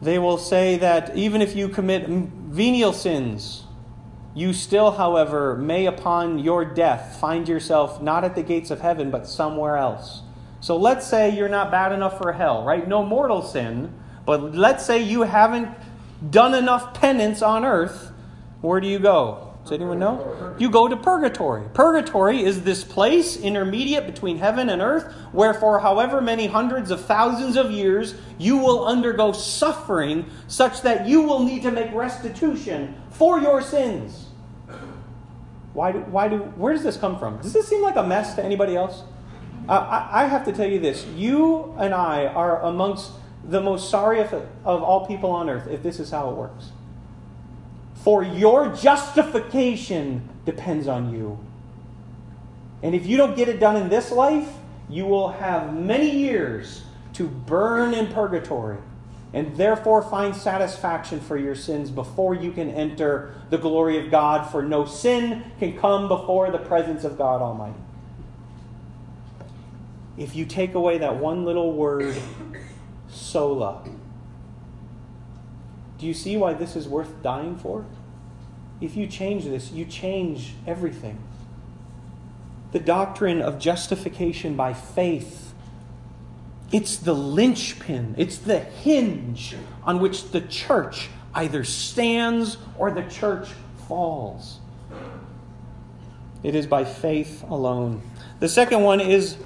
They 0.00 0.18
will 0.18 0.38
say 0.38 0.76
that 0.78 1.16
even 1.16 1.42
if 1.42 1.54
you 1.54 1.68
commit 1.68 2.06
venial 2.08 2.92
sins, 2.92 3.64
you 4.34 4.52
still, 4.52 4.92
however, 4.92 5.56
may 5.56 5.86
upon 5.86 6.38
your 6.38 6.64
death 6.64 7.18
find 7.20 7.48
yourself 7.48 8.00
not 8.00 8.24
at 8.24 8.34
the 8.34 8.42
gates 8.42 8.70
of 8.70 8.80
heaven, 8.80 9.10
but 9.10 9.26
somewhere 9.26 9.76
else. 9.76 10.22
So 10.60 10.76
let's 10.76 11.06
say 11.06 11.36
you're 11.36 11.48
not 11.48 11.70
bad 11.70 11.92
enough 11.92 12.18
for 12.18 12.32
hell, 12.32 12.64
right? 12.64 12.86
No 12.86 13.04
mortal 13.04 13.42
sin, 13.42 13.92
but 14.26 14.54
let's 14.54 14.84
say 14.84 15.02
you 15.02 15.22
haven't 15.22 15.68
done 16.30 16.54
enough 16.54 16.94
penance 16.94 17.42
on 17.42 17.64
earth. 17.64 18.12
Where 18.60 18.80
do 18.80 18.86
you 18.86 18.98
go? 18.98 19.49
Does 19.70 19.76
anyone 19.76 20.00
know? 20.00 20.56
You 20.58 20.68
go 20.68 20.88
to 20.88 20.96
purgatory. 20.96 21.62
Purgatory 21.74 22.42
is 22.42 22.64
this 22.64 22.82
place 22.82 23.36
intermediate 23.36 24.04
between 24.04 24.38
heaven 24.38 24.68
and 24.68 24.82
earth, 24.82 25.04
where 25.30 25.54
for 25.54 25.78
however 25.78 26.20
many 26.20 26.48
hundreds 26.48 26.90
of 26.90 27.04
thousands 27.04 27.56
of 27.56 27.70
years 27.70 28.16
you 28.36 28.56
will 28.56 28.84
undergo 28.84 29.30
suffering 29.30 30.26
such 30.48 30.82
that 30.82 31.06
you 31.06 31.22
will 31.22 31.44
need 31.44 31.62
to 31.62 31.70
make 31.70 31.92
restitution 31.94 33.00
for 33.10 33.38
your 33.38 33.62
sins. 33.62 34.26
Why 35.72 35.92
do, 35.92 36.00
why 36.00 36.26
do, 36.26 36.38
where 36.38 36.72
does 36.72 36.82
this 36.82 36.96
come 36.96 37.16
from? 37.16 37.40
Does 37.40 37.52
this 37.52 37.68
seem 37.68 37.80
like 37.80 37.94
a 37.94 38.04
mess 38.04 38.34
to 38.34 38.44
anybody 38.44 38.74
else? 38.74 39.04
Uh, 39.68 39.74
I, 39.74 40.24
I, 40.24 40.26
have 40.26 40.44
to 40.46 40.52
tell 40.52 40.68
you 40.68 40.80
this. 40.80 41.06
You 41.14 41.76
and 41.78 41.94
I 41.94 42.26
are 42.26 42.60
amongst 42.62 43.12
the 43.44 43.60
most 43.60 43.88
sorry 43.88 44.18
of, 44.18 44.32
of 44.34 44.82
all 44.82 45.06
people 45.06 45.30
on 45.30 45.48
earth 45.48 45.68
if 45.68 45.84
this 45.84 46.00
is 46.00 46.10
how 46.10 46.28
it 46.28 46.36
works. 46.36 46.72
For 48.02 48.22
your 48.22 48.74
justification 48.74 50.28
depends 50.44 50.88
on 50.88 51.12
you. 51.12 51.38
And 52.82 52.94
if 52.94 53.06
you 53.06 53.16
don't 53.16 53.36
get 53.36 53.48
it 53.48 53.60
done 53.60 53.76
in 53.76 53.88
this 53.88 54.10
life, 54.10 54.48
you 54.88 55.04
will 55.06 55.28
have 55.28 55.74
many 55.74 56.10
years 56.10 56.82
to 57.14 57.28
burn 57.28 57.92
in 57.92 58.06
purgatory 58.12 58.78
and 59.32 59.54
therefore 59.56 60.02
find 60.02 60.34
satisfaction 60.34 61.20
for 61.20 61.36
your 61.36 61.54
sins 61.54 61.90
before 61.90 62.34
you 62.34 62.50
can 62.50 62.70
enter 62.70 63.34
the 63.50 63.58
glory 63.58 64.04
of 64.04 64.10
God, 64.10 64.50
for 64.50 64.62
no 64.62 64.84
sin 64.84 65.44
can 65.58 65.78
come 65.78 66.08
before 66.08 66.50
the 66.50 66.58
presence 66.58 67.04
of 67.04 67.16
God 67.16 67.40
Almighty. 67.40 67.78
If 70.16 70.34
you 70.34 70.44
take 70.44 70.74
away 70.74 70.98
that 70.98 71.16
one 71.16 71.44
little 71.44 71.72
word, 71.72 72.16
sola, 73.08 73.84
do 76.00 76.06
you 76.06 76.14
see 76.14 76.36
why 76.36 76.54
this 76.54 76.74
is 76.74 76.88
worth 76.88 77.22
dying 77.22 77.56
for? 77.56 77.84
If 78.80 78.96
you 78.96 79.06
change 79.06 79.44
this, 79.44 79.70
you 79.70 79.84
change 79.84 80.54
everything. 80.66 81.18
The 82.72 82.80
doctrine 82.80 83.42
of 83.42 83.58
justification 83.58 84.56
by 84.56 84.72
faith 84.72 85.50
it's 86.72 86.98
the 86.98 87.14
linchpin, 87.14 88.14
it's 88.16 88.38
the 88.38 88.60
hinge 88.60 89.56
on 89.82 89.98
which 89.98 90.30
the 90.30 90.40
church 90.42 91.08
either 91.34 91.64
stands 91.64 92.58
or 92.78 92.92
the 92.92 93.02
church 93.02 93.48
falls. 93.88 94.60
It 96.42 96.54
is 96.54 96.66
by 96.66 96.84
faith 96.84 97.42
alone. 97.48 98.02
The 98.38 98.48
second 98.48 98.82
one 98.82 99.00
is 99.00 99.36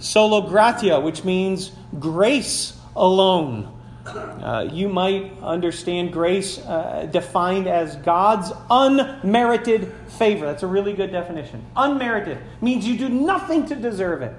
sola 0.00 0.48
gratia, 0.48 1.00
which 1.00 1.24
means 1.24 1.70
grace 1.98 2.76
alone. 2.96 3.72
Uh, 4.06 4.68
you 4.72 4.88
might 4.88 5.32
understand 5.42 6.12
grace 6.12 6.58
uh, 6.58 7.06
defined 7.10 7.66
as 7.66 7.96
God's 7.96 8.50
unmerited 8.70 9.92
favor. 10.08 10.46
That's 10.46 10.62
a 10.62 10.66
really 10.66 10.94
good 10.94 11.12
definition. 11.12 11.64
Unmerited 11.76 12.38
means 12.60 12.86
you 12.86 12.96
do 12.96 13.08
nothing 13.08 13.66
to 13.66 13.74
deserve 13.74 14.22
it. 14.22 14.34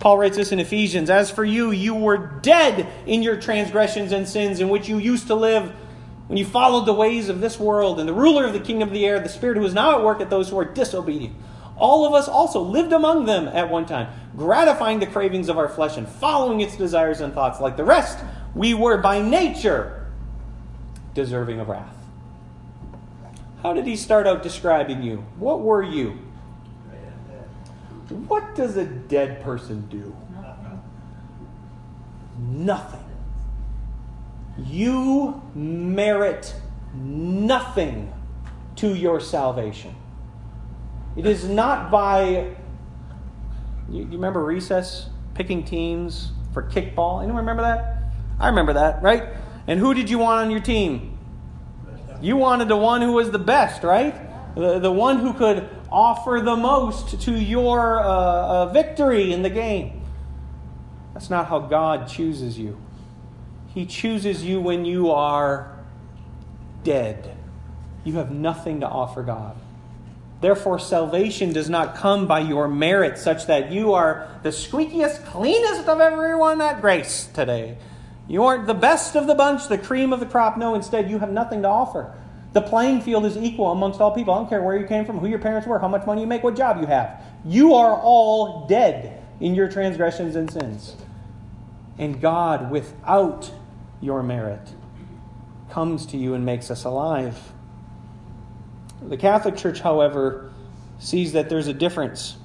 Paul 0.00 0.18
writes 0.18 0.36
this 0.36 0.52
in 0.52 0.60
Ephesians 0.60 1.10
As 1.10 1.30
for 1.30 1.44
you, 1.44 1.72
you 1.72 1.94
were 1.94 2.18
dead 2.18 2.86
in 3.06 3.22
your 3.22 3.40
transgressions 3.40 4.12
and 4.12 4.28
sins 4.28 4.60
in 4.60 4.68
which 4.68 4.88
you 4.88 4.98
used 4.98 5.26
to 5.26 5.34
live 5.34 5.72
when 6.28 6.36
you 6.36 6.44
followed 6.44 6.84
the 6.84 6.92
ways 6.92 7.28
of 7.28 7.40
this 7.40 7.58
world 7.58 7.98
and 7.98 8.08
the 8.08 8.12
ruler 8.12 8.44
of 8.44 8.52
the 8.52 8.60
kingdom 8.60 8.88
of 8.88 8.94
the 8.94 9.06
air, 9.06 9.18
the 9.18 9.28
Spirit 9.28 9.56
who 9.56 9.64
is 9.64 9.74
now 9.74 9.98
at 9.98 10.04
work 10.04 10.20
at 10.20 10.30
those 10.30 10.50
who 10.50 10.58
are 10.58 10.64
disobedient. 10.64 11.34
All 11.78 12.04
of 12.06 12.12
us 12.12 12.28
also 12.28 12.60
lived 12.60 12.92
among 12.92 13.24
them 13.24 13.48
at 13.48 13.70
one 13.70 13.86
time, 13.86 14.08
gratifying 14.36 14.98
the 14.98 15.06
cravings 15.06 15.48
of 15.48 15.58
our 15.58 15.68
flesh 15.68 15.96
and 15.96 16.08
following 16.08 16.60
its 16.60 16.76
desires 16.76 17.20
and 17.20 17.32
thoughts. 17.32 17.60
Like 17.60 17.76
the 17.76 17.84
rest, 17.84 18.18
we 18.54 18.74
were 18.74 18.98
by 18.98 19.20
nature 19.22 20.06
deserving 21.14 21.60
of 21.60 21.68
wrath. 21.68 21.94
How 23.62 23.72
did 23.72 23.86
he 23.86 23.96
start 23.96 24.26
out 24.26 24.42
describing 24.42 25.02
you? 25.02 25.24
What 25.38 25.60
were 25.60 25.82
you? 25.82 26.18
What 28.08 28.54
does 28.54 28.76
a 28.76 28.84
dead 28.84 29.42
person 29.42 29.86
do? 29.88 30.16
Nothing. 32.38 33.04
You 34.58 35.42
merit 35.54 36.54
nothing 36.94 38.12
to 38.76 38.94
your 38.94 39.20
salvation. 39.20 39.94
It 41.18 41.26
is 41.26 41.48
not 41.48 41.90
by. 41.90 42.54
You, 43.90 44.02
you 44.04 44.06
remember 44.12 44.44
recess? 44.44 45.10
Picking 45.34 45.64
teams 45.64 46.30
for 46.54 46.62
kickball? 46.62 47.22
Anyone 47.22 47.40
remember 47.40 47.62
that? 47.62 48.04
I 48.38 48.48
remember 48.48 48.74
that, 48.74 49.02
right? 49.02 49.24
And 49.66 49.80
who 49.80 49.94
did 49.94 50.08
you 50.08 50.18
want 50.18 50.42
on 50.42 50.50
your 50.52 50.60
team? 50.60 51.18
You 52.20 52.36
wanted 52.36 52.68
the 52.68 52.76
one 52.76 53.02
who 53.02 53.12
was 53.12 53.32
the 53.32 53.38
best, 53.38 53.82
right? 53.82 54.14
The, 54.54 54.78
the 54.78 54.92
one 54.92 55.18
who 55.18 55.32
could 55.32 55.68
offer 55.90 56.40
the 56.42 56.56
most 56.56 57.20
to 57.22 57.32
your 57.32 58.00
uh, 58.00 58.04
uh, 58.04 58.66
victory 58.72 59.32
in 59.32 59.42
the 59.42 59.50
game. 59.50 60.02
That's 61.14 61.30
not 61.30 61.48
how 61.48 61.58
God 61.58 62.06
chooses 62.08 62.58
you. 62.58 62.78
He 63.74 63.86
chooses 63.86 64.44
you 64.44 64.60
when 64.60 64.84
you 64.84 65.10
are 65.10 65.76
dead. 66.84 67.36
You 68.04 68.14
have 68.14 68.30
nothing 68.30 68.80
to 68.80 68.88
offer 68.88 69.22
God. 69.22 69.56
Therefore, 70.40 70.78
salvation 70.78 71.52
does 71.52 71.68
not 71.68 71.96
come 71.96 72.26
by 72.28 72.40
your 72.40 72.68
merit, 72.68 73.18
such 73.18 73.46
that 73.46 73.72
you 73.72 73.92
are 73.92 74.28
the 74.42 74.50
squeakiest, 74.50 75.24
cleanest 75.26 75.88
of 75.88 76.00
everyone 76.00 76.60
at 76.60 76.80
grace 76.80 77.28
today. 77.34 77.76
You 78.28 78.44
aren't 78.44 78.66
the 78.66 78.74
best 78.74 79.16
of 79.16 79.26
the 79.26 79.34
bunch, 79.34 79.68
the 79.68 79.78
cream 79.78 80.12
of 80.12 80.20
the 80.20 80.26
crop. 80.26 80.56
No, 80.56 80.74
instead, 80.74 81.10
you 81.10 81.18
have 81.18 81.32
nothing 81.32 81.62
to 81.62 81.68
offer. 81.68 82.14
The 82.52 82.60
playing 82.60 83.00
field 83.00 83.24
is 83.24 83.36
equal 83.36 83.72
amongst 83.72 84.00
all 84.00 84.14
people. 84.14 84.32
I 84.32 84.38
don't 84.38 84.48
care 84.48 84.62
where 84.62 84.78
you 84.78 84.86
came 84.86 85.04
from, 85.04 85.18
who 85.18 85.26
your 85.26 85.38
parents 85.38 85.66
were, 85.66 85.78
how 85.78 85.88
much 85.88 86.06
money 86.06 86.20
you 86.20 86.26
make, 86.26 86.44
what 86.44 86.56
job 86.56 86.80
you 86.80 86.86
have. 86.86 87.22
You 87.44 87.74
are 87.74 88.00
all 88.00 88.66
dead 88.66 89.22
in 89.40 89.54
your 89.54 89.68
transgressions 89.68 90.36
and 90.36 90.50
sins. 90.50 90.96
And 91.98 92.20
God, 92.20 92.70
without 92.70 93.50
your 94.00 94.22
merit, 94.22 94.68
comes 95.70 96.06
to 96.06 96.16
you 96.16 96.34
and 96.34 96.44
makes 96.44 96.70
us 96.70 96.84
alive. 96.84 97.52
The 99.02 99.16
Catholic 99.16 99.56
Church, 99.56 99.80
however, 99.80 100.50
sees 100.98 101.32
that 101.32 101.48
there's 101.48 101.68
a 101.68 101.72
difference. 101.72 102.36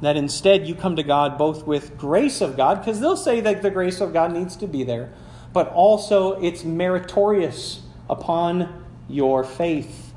That 0.00 0.16
instead 0.16 0.66
you 0.66 0.74
come 0.74 0.96
to 0.96 1.02
God 1.02 1.38
both 1.38 1.66
with 1.66 1.96
grace 1.96 2.40
of 2.40 2.56
God, 2.56 2.80
because 2.80 3.00
they'll 3.00 3.16
say 3.16 3.40
that 3.40 3.62
the 3.62 3.70
grace 3.70 4.00
of 4.00 4.12
God 4.12 4.32
needs 4.32 4.56
to 4.56 4.66
be 4.66 4.84
there, 4.84 5.12
but 5.52 5.68
also 5.68 6.40
it's 6.40 6.64
meritorious 6.64 7.82
upon 8.10 8.84
your 9.08 9.44
faith. 9.44 10.12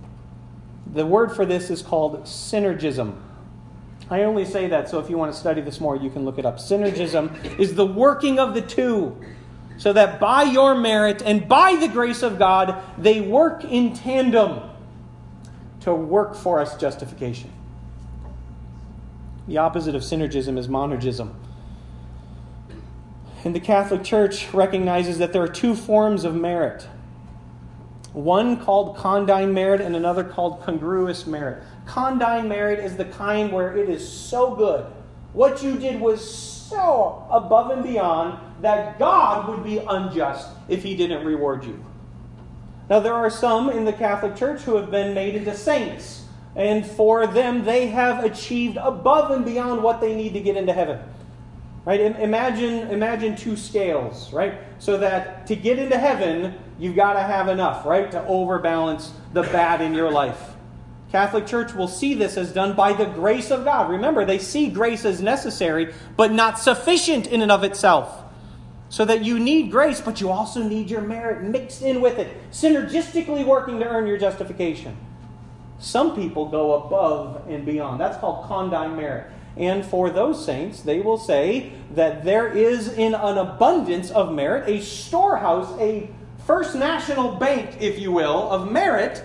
The 0.93 1.05
word 1.05 1.35
for 1.35 1.45
this 1.45 1.69
is 1.69 1.81
called 1.81 2.23
synergism. 2.23 3.21
I 4.09 4.23
only 4.23 4.45
say 4.45 4.67
that 4.67 4.89
so 4.89 4.99
if 4.99 5.09
you 5.09 5.17
want 5.17 5.33
to 5.33 5.37
study 5.37 5.61
this 5.61 5.81
more, 5.81 5.95
you 5.95 6.09
can 6.09 6.23
look 6.23 6.39
it 6.39 6.45
up. 6.45 6.57
Synergism 6.57 7.59
is 7.59 7.75
the 7.75 7.85
working 7.85 8.39
of 8.39 8.53
the 8.53 8.61
two, 8.61 9.21
so 9.77 9.93
that 9.93 10.19
by 10.19 10.43
your 10.43 10.75
merit 10.75 11.21
and 11.21 11.47
by 11.47 11.75
the 11.75 11.87
grace 11.87 12.23
of 12.23 12.39
God, 12.39 12.81
they 12.97 13.21
work 13.21 13.63
in 13.63 13.93
tandem 13.93 14.61
to 15.81 15.93
work 15.93 16.35
for 16.35 16.59
us 16.59 16.77
justification. 16.77 17.51
The 19.47 19.57
opposite 19.57 19.95
of 19.95 20.01
synergism 20.01 20.57
is 20.57 20.67
monergism. 20.67 21.33
And 23.43 23.55
the 23.55 23.59
Catholic 23.59 24.03
Church 24.03 24.53
recognizes 24.53 25.19
that 25.19 25.31
there 25.31 25.41
are 25.41 25.47
two 25.47 25.75
forms 25.75 26.23
of 26.25 26.35
merit 26.35 26.87
one 28.13 28.57
called 28.57 28.97
condign 28.97 29.53
merit 29.53 29.79
and 29.79 29.95
another 29.95 30.23
called 30.23 30.63
congruous 30.63 31.27
merit. 31.27 31.61
Condign 31.85 32.49
merit 32.49 32.79
is 32.79 32.97
the 32.97 33.05
kind 33.05 33.51
where 33.51 33.77
it 33.77 33.89
is 33.89 34.07
so 34.07 34.55
good. 34.55 34.87
What 35.33 35.61
you 35.61 35.77
did 35.77 36.01
was 36.01 36.27
so 36.27 37.27
above 37.29 37.69
and 37.69 37.83
beyond 37.83 38.39
that 38.61 38.97
God 38.97 39.47
would 39.47 39.63
be 39.63 39.77
unjust 39.77 40.49
if 40.67 40.81
he 40.81 40.95
didn't 40.95 41.25
reward 41.25 41.63
you. 41.63 41.83
Now, 42.89 42.99
there 42.99 43.13
are 43.13 43.29
some 43.29 43.69
in 43.69 43.85
the 43.85 43.93
Catholic 43.93 44.35
Church 44.35 44.61
who 44.61 44.75
have 44.75 44.89
been 44.89 45.13
made 45.13 45.35
into 45.35 45.53
saints, 45.55 46.25
and 46.55 46.85
for 46.85 47.27
them, 47.27 47.65
they 47.65 47.87
have 47.87 48.23
achieved 48.23 48.77
above 48.77 49.31
and 49.31 49.43
beyond 49.43 49.83
what 49.83 49.99
they 49.99 50.15
need 50.15 50.33
to 50.33 50.39
get 50.39 50.55
into 50.55 50.73
heaven. 50.73 50.99
Right? 51.85 52.01
Imagine, 52.01 52.89
imagine 52.89 53.35
two 53.35 53.55
scales, 53.55 54.33
right? 54.33 54.55
So 54.79 54.97
that 54.97 55.47
to 55.47 55.55
get 55.55 55.79
into 55.79 55.97
heaven, 55.97 56.57
you've 56.77 56.95
got 56.97 57.13
to 57.13 57.21
have 57.21 57.47
enough, 57.47 57.85
right? 57.85 58.11
To 58.11 58.25
overbalance 58.25 59.13
the 59.31 59.43
bad 59.43 59.81
in 59.81 59.93
your 59.93 60.11
life. 60.11 60.55
Catholic 61.11 61.47
Church 61.47 61.73
will 61.73 61.87
see 61.87 62.13
this 62.13 62.35
as 62.35 62.51
done 62.51 62.75
by 62.75 62.91
the 62.91 63.05
grace 63.05 63.51
of 63.51 63.63
God. 63.63 63.89
Remember, 63.89 64.25
they 64.25 64.39
see 64.39 64.69
grace 64.69 65.05
as 65.05 65.21
necessary, 65.21 65.93
but 66.17 66.33
not 66.33 66.59
sufficient 66.59 67.27
in 67.27 67.41
and 67.41 67.51
of 67.51 67.63
itself. 67.63 68.23
So 68.89 69.03
that 69.05 69.23
you 69.23 69.37
need 69.39 69.69
grace, 69.69 69.99
but 69.99 70.21
you 70.21 70.29
also 70.29 70.63
need 70.63 70.89
your 70.89 71.01
merit 71.01 71.43
mixed 71.43 71.81
in 71.81 71.99
with 71.99 72.19
it, 72.19 72.35
synergistically 72.51 73.45
working 73.45 73.79
to 73.79 73.87
earn 73.87 74.07
your 74.07 74.17
justification. 74.17 74.95
Some 75.79 76.15
people 76.15 76.47
go 76.47 76.85
above 76.85 77.47
and 77.49 77.65
beyond. 77.65 77.99
That's 77.99 78.17
called 78.17 78.45
condign 78.47 78.95
merit. 78.95 79.31
And 79.57 79.85
for 79.85 80.09
those 80.09 80.43
saints, 80.43 80.81
they 80.81 80.99
will 80.99 81.17
say 81.17 81.73
that 81.95 82.23
there 82.23 82.47
is 82.47 82.89
in 82.89 83.13
an 83.13 83.37
abundance 83.37 84.11
of 84.11 84.31
merit 84.31 84.69
a 84.69 84.81
storehouse, 84.81 85.79
a 85.79 86.09
first 86.45 86.75
national 86.75 87.35
bank, 87.35 87.77
if 87.81 87.99
you 87.99 88.11
will, 88.11 88.49
of 88.49 88.71
merit 88.71 89.23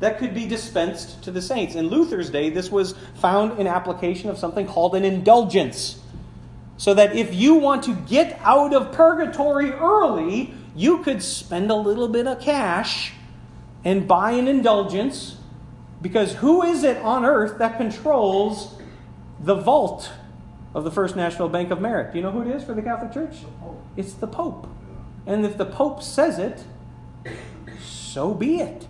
that 0.00 0.18
could 0.18 0.34
be 0.34 0.46
dispensed 0.46 1.22
to 1.22 1.30
the 1.30 1.42
saints. 1.42 1.74
In 1.74 1.88
Luther's 1.88 2.30
day, 2.30 2.50
this 2.50 2.70
was 2.70 2.94
found 3.14 3.60
in 3.60 3.66
application 3.66 4.30
of 4.30 4.38
something 4.38 4.66
called 4.66 4.96
an 4.96 5.04
indulgence. 5.04 6.01
So 6.76 6.94
that 6.94 7.14
if 7.14 7.34
you 7.34 7.54
want 7.54 7.84
to 7.84 7.94
get 7.94 8.38
out 8.42 8.74
of 8.74 8.92
purgatory 8.92 9.72
early, 9.72 10.54
you 10.74 10.98
could 10.98 11.22
spend 11.22 11.70
a 11.70 11.74
little 11.74 12.08
bit 12.08 12.26
of 12.26 12.40
cash 12.40 13.12
and 13.84 14.08
buy 14.08 14.32
an 14.32 14.48
indulgence. 14.48 15.36
Because 16.00 16.34
who 16.34 16.62
is 16.62 16.82
it 16.82 16.96
on 16.98 17.24
earth 17.24 17.58
that 17.58 17.76
controls 17.76 18.74
the 19.38 19.54
vault 19.54 20.10
of 20.74 20.84
the 20.84 20.90
First 20.90 21.14
National 21.14 21.48
Bank 21.48 21.70
of 21.70 21.80
Merit? 21.80 22.12
Do 22.12 22.18
you 22.18 22.24
know 22.24 22.30
who 22.30 22.42
it 22.42 22.48
is 22.48 22.64
for 22.64 22.74
the 22.74 22.82
Catholic 22.82 23.12
Church? 23.12 23.36
It's 23.96 24.14
the 24.14 24.26
Pope. 24.26 24.66
And 25.26 25.44
if 25.44 25.56
the 25.56 25.66
Pope 25.66 26.02
says 26.02 26.38
it, 26.38 26.64
so 27.80 28.34
be 28.34 28.58
it. 28.58 28.88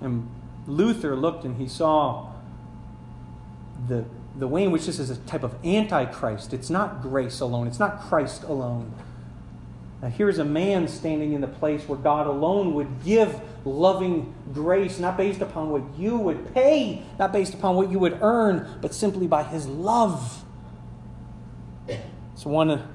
And 0.00 0.30
Luther 0.66 1.14
looked 1.16 1.44
and 1.44 1.56
he 1.56 1.68
saw 1.68 2.32
the, 3.88 4.04
the 4.36 4.46
way 4.46 4.64
in 4.64 4.70
which 4.70 4.86
this 4.86 4.98
is 4.98 5.10
a 5.10 5.16
type 5.16 5.42
of 5.42 5.54
antichrist. 5.64 6.52
It's 6.52 6.70
not 6.70 7.02
grace 7.02 7.40
alone, 7.40 7.66
it's 7.66 7.78
not 7.78 8.00
Christ 8.00 8.42
alone. 8.44 8.92
Now, 10.02 10.08
here's 10.08 10.38
a 10.38 10.44
man 10.44 10.88
standing 10.88 11.34
in 11.34 11.42
the 11.42 11.46
place 11.46 11.86
where 11.86 11.98
God 11.98 12.26
alone 12.26 12.72
would 12.74 13.04
give 13.04 13.38
loving 13.66 14.32
grace, 14.54 14.98
not 14.98 15.18
based 15.18 15.42
upon 15.42 15.68
what 15.68 15.82
you 15.98 16.16
would 16.16 16.54
pay, 16.54 17.02
not 17.18 17.32
based 17.32 17.52
upon 17.52 17.76
what 17.76 17.90
you 17.90 17.98
would 17.98 18.18
earn, 18.22 18.66
but 18.80 18.94
simply 18.94 19.26
by 19.26 19.42
his 19.42 19.66
love. 19.66 20.42
It's 21.86 22.46
one 22.46 22.70
uh, 22.70 22.86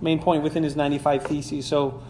main 0.00 0.18
point 0.18 0.42
within 0.42 0.64
his 0.64 0.74
95 0.74 1.26
Theses. 1.26 1.64
So, 1.64 2.02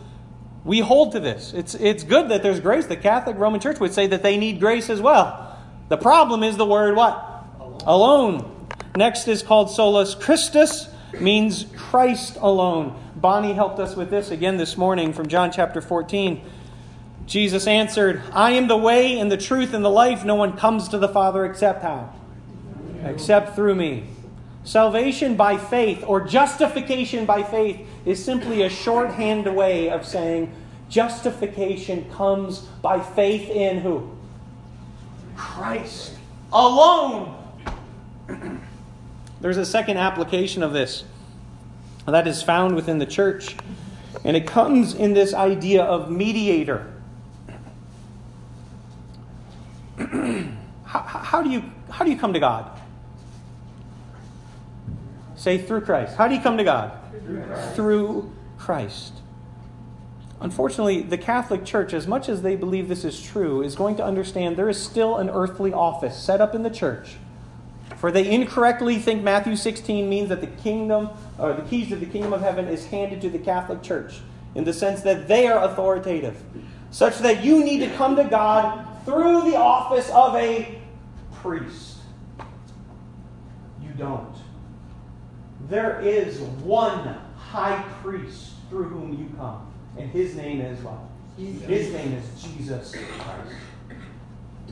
we 0.65 0.81
hold 0.81 1.13
to 1.13 1.21
this. 1.21 1.53
It's, 1.53 1.75
it's 1.75 2.03
good 2.03 2.31
that 2.31 2.43
there's 2.43 2.59
grace. 2.59 2.87
The 2.87 2.97
Catholic 2.97 3.37
Roman 3.37 3.61
Church 3.61 3.79
would 3.79 3.93
say 3.93 4.09
that 4.09 4.23
they 4.23 4.37
need 4.37 4.59
grace 4.59 4.91
as 4.91 5.01
well. 5.01 5.57
The 5.89 5.97
problem 5.97 6.43
is 6.43 6.57
the 6.57 6.67
word 6.67 6.97
what? 6.97 7.36
Alone. 7.85 8.69
Next 8.97 9.29
is 9.29 9.43
called 9.43 9.71
solus 9.71 10.15
Christus, 10.15 10.89
means 11.21 11.67
Christ 11.77 12.37
alone. 12.41 12.99
Bonnie 13.17 13.53
helped 13.53 13.79
us 13.79 13.97
with 13.97 14.11
this 14.11 14.31
again 14.31 14.57
this 14.57 14.77
morning 14.77 15.13
from 15.13 15.29
John 15.29 15.51
chapter 15.51 15.81
14. 15.81 16.43
Jesus 17.27 17.67
answered, 17.67 18.23
I 18.33 18.53
am 18.53 18.69
the 18.69 18.77
way 18.77 19.19
and 19.19 19.31
the 19.31 19.37
truth 19.37 19.75
and 19.75 19.85
the 19.85 19.91
life. 19.91 20.25
No 20.25 20.37
one 20.37 20.57
comes 20.57 20.89
to 20.89 20.99
the 20.99 21.09
Father 21.09 21.45
except 21.45 21.83
how? 21.83 22.15
Except 23.05 23.55
through 23.55 23.75
me. 23.75 24.05
Salvation 24.65 25.37
by 25.37 25.57
faith 25.57 26.05
or 26.07 26.21
justification 26.21 27.25
by 27.25 27.43
faith 27.43 27.87
is 28.05 28.25
simply 28.25 28.63
a 28.63 28.69
shorthand 28.69 29.55
way 29.55 29.91
of 29.91 30.07
saying 30.07 30.53
justification 30.89 32.11
comes 32.11 32.61
by 32.83 33.01
faith 33.01 33.49
in 33.51 33.79
who? 33.79 34.11
Christ 35.37 36.13
alone. 36.53 37.36
There's 39.41 39.57
a 39.57 39.67
second 39.67 39.97
application 39.99 40.63
of 40.63 40.73
this 40.73 41.05
that 42.07 42.27
is 42.27 42.43
found 42.43 42.75
within 42.75 42.99
the 42.99 43.07
church, 43.07 43.57
and 44.25 44.37
it 44.37 44.47
comes 44.47 44.95
in 44.95 45.13
this 45.13 45.35
idea 45.35 45.83
of 45.83 46.11
mediator. 46.11 46.93
how, 49.99 51.01
how, 51.01 51.43
do 51.43 51.51
you, 51.51 51.65
how 51.91 52.05
do 52.05 52.11
you 52.11 52.19
come 52.19 52.33
to 52.33 52.41
God? 52.41 52.71
Say 55.37 55.59
through 55.59 55.83
Christ. 55.83 56.17
How 56.17 56.29
do 56.29 56.35
you 56.35 56.41
come 56.41 56.57
to 56.57 56.65
God? 56.65 56.93
Through 57.25 57.43
Christ. 57.43 57.77
Through 57.77 58.33
Christ. 58.59 59.13
Unfortunately, 60.41 61.03
the 61.03 61.19
Catholic 61.19 61.65
Church, 61.65 61.95
as 61.95 62.07
much 62.07 62.29
as 62.29 62.43
they 62.43 62.57
believe 62.57 62.89
this 62.89 63.05
is 63.05 63.21
true, 63.23 63.63
is 63.63 63.75
going 63.75 63.97
to 63.97 64.05
understand 64.05 64.57
there 64.57 64.69
is 64.69 64.83
still 64.83 65.17
an 65.17 65.31
earthly 65.31 65.73
office 65.73 66.17
set 66.17 66.41
up 66.41 66.55
in 66.55 66.63
the 66.63 66.71
church. 66.71 67.17
For 67.97 68.11
they 68.11 68.31
incorrectly 68.31 68.99
think 68.99 69.23
Matthew 69.23 69.57
16 69.57 70.09
means 70.09 70.29
that 70.29 70.41
the 70.41 70.49
kingdom, 70.49 71.11
or 71.39 71.55
the 71.55 71.63
keys 71.63 71.89
to 71.89 71.97
the 71.97 72.07
kingdom 72.07 72.33
of 72.33 72.41
heaven, 72.41 72.69
is 72.69 72.87
handed 72.87 73.21
to 73.23 73.31
the 73.31 73.39
Catholic 73.39 73.83
Church 73.83 74.21
in 74.55 74.65
the 74.65 74.73
sense 74.73 75.03
that 75.03 75.29
they 75.29 75.47
are 75.47 75.65
authoritative, 75.65 76.43
such 76.91 77.19
that 77.19 77.45
you 77.45 77.65
need 77.65 77.79
to 77.79 77.91
come 77.97 78.17
to 78.17 78.25
God 78.25 78.87
through 79.05 79.51
the 79.51 79.57
office 79.57 80.11
of 80.11 80.35
a 80.35 80.79
priest. 81.35 81.99
You 83.83 83.91
don't. 83.97 84.35
There 85.69 86.01
is 86.01 86.41
one 86.41 87.17
high 87.37 87.83
priest 88.03 88.53
through 88.69 88.89
whom 88.89 89.13
you 89.13 89.31
come, 89.37 89.73
and 89.97 90.11
his 90.11 90.37
name 90.37 90.61
is 90.61 90.79
what? 90.81 90.99
His 91.37 91.93
name 91.93 92.15
is 92.15 92.43
Jesus 92.43 92.93
Christ. 92.93 93.57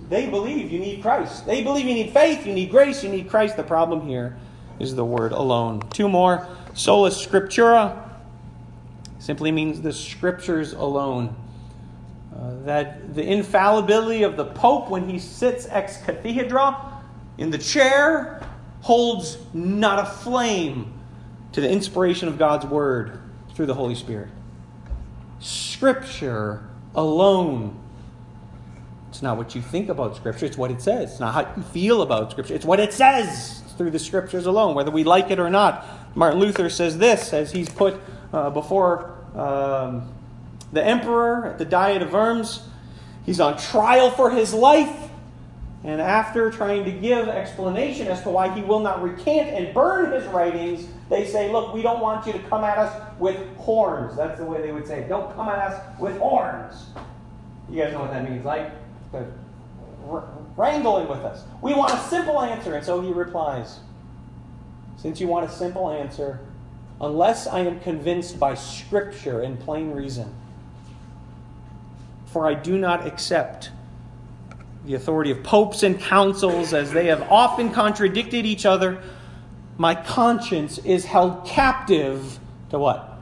They 0.09 0.29
believe 0.29 0.71
you 0.71 0.79
need 0.79 1.03
Christ. 1.03 1.47
They 1.47 1.63
believe 1.63 1.87
you 1.87 1.95
need 1.95 2.13
faith, 2.13 2.47
you 2.47 2.53
need 2.53 2.71
grace, 2.71 3.03
you 3.03 3.11
need 3.11 3.29
Christ. 3.29 3.57
The 3.57 3.63
problem 3.63 4.07
here 4.07 4.37
is 4.79 4.95
the 4.95 5.05
word 5.05 5.33
alone. 5.33 5.83
Two 5.91 6.09
more. 6.09 6.47
Sola 6.75 7.11
Scriptura 7.11 8.05
simply 9.19 9.51
means 9.51 9.81
the 9.81 9.93
scriptures 9.93 10.73
alone. 10.73 11.35
Uh, 12.35 12.53
that 12.65 13.15
the 13.15 13.23
infallibility 13.23 14.25
of 14.25 14.37
the 14.37 14.45
Pope 14.45 14.91
when 14.91 15.09
he 15.09 15.19
sits 15.19 15.67
ex 15.71 15.99
cathedra 15.99 16.77
in 17.39 17.51
the 17.51 17.59
chair 17.59 18.43
holds 18.83 19.39
not 19.55 20.01
a 20.01 20.05
flame 20.05 20.93
to 21.53 21.61
the 21.61 21.71
inspiration 21.71 22.29
of 22.29 22.37
God's 22.37 22.67
Word 22.67 23.21
through 23.55 23.67
the 23.67 23.75
Holy 23.75 23.95
Spirit. 23.95 24.29
Scripture 25.39 26.69
alone. 26.95 27.81
It's 29.15 29.23
not 29.23 29.37
what 29.37 29.55
you 29.55 29.63
think 29.63 29.91
about 29.91 30.17
Scripture, 30.17 30.45
it's 30.45 30.59
what 30.59 30.73
it 30.73 30.83
says. 30.83 31.13
It's 31.13 31.21
not 31.21 31.35
how 31.35 31.55
you 31.57 31.63
feel 31.63 32.03
about 32.03 32.33
Scripture, 32.33 32.53
it's 32.53 32.65
what 32.65 32.81
it 32.81 32.93
says 32.93 33.63
through 33.79 33.93
the 33.93 33.99
Scriptures 34.01 34.47
alone, 34.47 34.75
whether 34.75 34.91
we 34.91 35.05
like 35.05 35.31
it 35.31 35.39
or 35.39 35.49
not. 35.49 35.87
Martin 36.17 36.41
Luther 36.41 36.69
says 36.69 36.99
this 36.99 37.33
as 37.33 37.53
he's 37.53 37.69
put 37.69 38.01
uh, 38.33 38.51
before 38.51 39.17
um, 39.37 40.13
the 40.73 40.85
emperor 40.85 41.47
at 41.47 41.59
the 41.59 41.65
Diet 41.65 42.03
of 42.03 42.13
Worms. 42.13 42.67
He's 43.25 43.39
on 43.39 43.57
trial 43.57 44.11
for 44.11 44.33
his 44.33 44.53
life. 44.53 45.11
And 45.85 46.01
after 46.01 46.51
trying 46.51 46.85
to 46.85 46.91
give 46.91 47.29
explanation 47.29 48.09
as 48.09 48.21
to 48.25 48.31
why 48.31 48.53
he 48.53 48.63
will 48.63 48.81
not 48.81 49.01
recant 49.01 49.51
and 49.51 49.73
burn 49.73 50.11
his 50.11 50.25
writings, 50.31 50.89
they 51.09 51.25
say, 51.25 51.53
Look, 51.53 51.73
we 51.73 51.83
don't 51.83 52.01
want 52.01 52.27
you 52.27 52.33
to 52.33 52.41
come 52.49 52.65
at 52.65 52.79
us 52.79 53.21
with 53.21 53.39
horns. 53.59 54.17
That's 54.17 54.41
the 54.41 54.45
way 54.45 54.61
they 54.61 54.73
would 54.73 54.89
say 54.89 55.03
it. 55.03 55.09
Don't 55.09 55.33
come 55.37 55.49
at 55.49 55.59
us 55.59 56.01
with 56.01 56.19
horns. 56.19 56.87
You 57.71 57.81
guys 57.81 57.93
know 57.93 58.01
what 58.01 58.11
that 58.11 58.29
means, 58.29 58.45
like 58.45 58.73
wrangling 60.57 61.09
with 61.09 61.21
us. 61.21 61.45
We 61.63 61.75
want 61.75 61.93
a 61.93 61.99
simple 61.99 62.41
answer. 62.41 62.75
And 62.75 62.85
so 62.85 63.01
he 63.01 63.13
replies, 63.13 63.81
Since 64.97 65.21
you 65.21 65.29
want 65.29 65.49
a 65.49 65.53
simple 65.53 65.91
answer, 65.91 66.41
unless 67.01 67.47
I 67.47 67.61
am 67.61 67.81
convinced 67.81 68.39
by 68.39 68.55
Scripture 68.55 69.41
and 69.41 69.59
plain 69.59 69.91
reason, 69.91 70.35
for 72.27 72.47
I 72.47 72.55
do 72.55 72.79
not 72.79 73.07
accept 73.07 73.71
the 74.85 74.95
authority 74.95 75.31
of 75.31 75.43
popes 75.43 75.83
and 75.83 75.99
councils, 75.99 76.75
as 76.75 76.93
they 76.93 77.07
have 77.07 77.23
often 77.31 77.71
contradicted 77.71 78.45
each 78.45 78.67
other, 78.67 79.03
my 79.79 79.95
conscience 79.95 80.79
is 80.79 81.07
held 81.07 81.47
captive 81.47 82.39
to 82.71 82.79
what? 82.79 83.19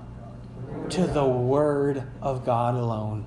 To 0.91 1.07
the 1.07 1.25
Word 1.25 2.03
of 2.21 2.45
God 2.45 2.75
alone. 2.75 3.27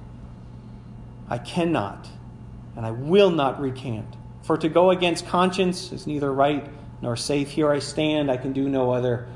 I 1.30 1.38
cannot 1.38 2.08
and 2.76 2.86
I 2.86 2.92
will 2.92 3.30
not 3.30 3.60
recant. 3.60 4.08
For 4.44 4.58
to 4.58 4.70
go 4.70 4.92
against 4.92 5.28
conscience 5.28 5.92
is 5.92 6.06
neither 6.06 6.32
right 6.32 6.68
nor 7.02 7.16
safe. 7.16 7.50
Here 7.50 7.72
I 7.72 7.80
stand, 7.80 8.30
I 8.30 8.38
can 8.38 8.54
do 8.54 8.70
no 8.70 8.92
other. 8.92 9.28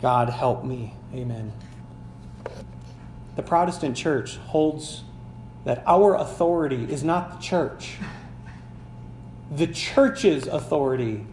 God 0.00 0.28
help 0.28 0.64
me. 0.64 0.94
Amen. 1.14 1.52
The 3.36 3.42
Protestant 3.42 3.96
church 3.96 4.36
holds 4.36 5.02
that 5.64 5.82
our 5.86 6.14
authority 6.14 6.84
is 6.90 7.02
not 7.02 7.36
the 7.36 7.42
church. 7.42 7.96
The 9.50 9.66
church's 9.66 10.46
authority 10.46 11.26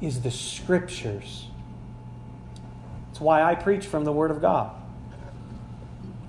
is 0.00 0.22
the 0.22 0.30
scriptures. 0.30 1.46
That's 3.08 3.20
why 3.20 3.42
I 3.42 3.54
preach 3.54 3.86
from 3.86 4.04
the 4.04 4.12
Word 4.12 4.30
of 4.30 4.40
God 4.40 4.74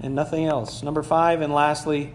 and 0.02 0.16
nothing 0.16 0.46
else. 0.46 0.82
Number 0.82 1.04
five, 1.04 1.42
and 1.42 1.54
lastly, 1.54 2.14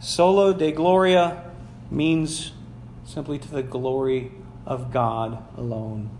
soli 0.00 0.54
Deo 0.54 0.72
gloria 0.72 1.51
means 1.92 2.52
simply 3.04 3.38
to 3.38 3.48
the 3.48 3.62
glory 3.62 4.32
of 4.66 4.92
God 4.92 5.42
alone. 5.56 6.10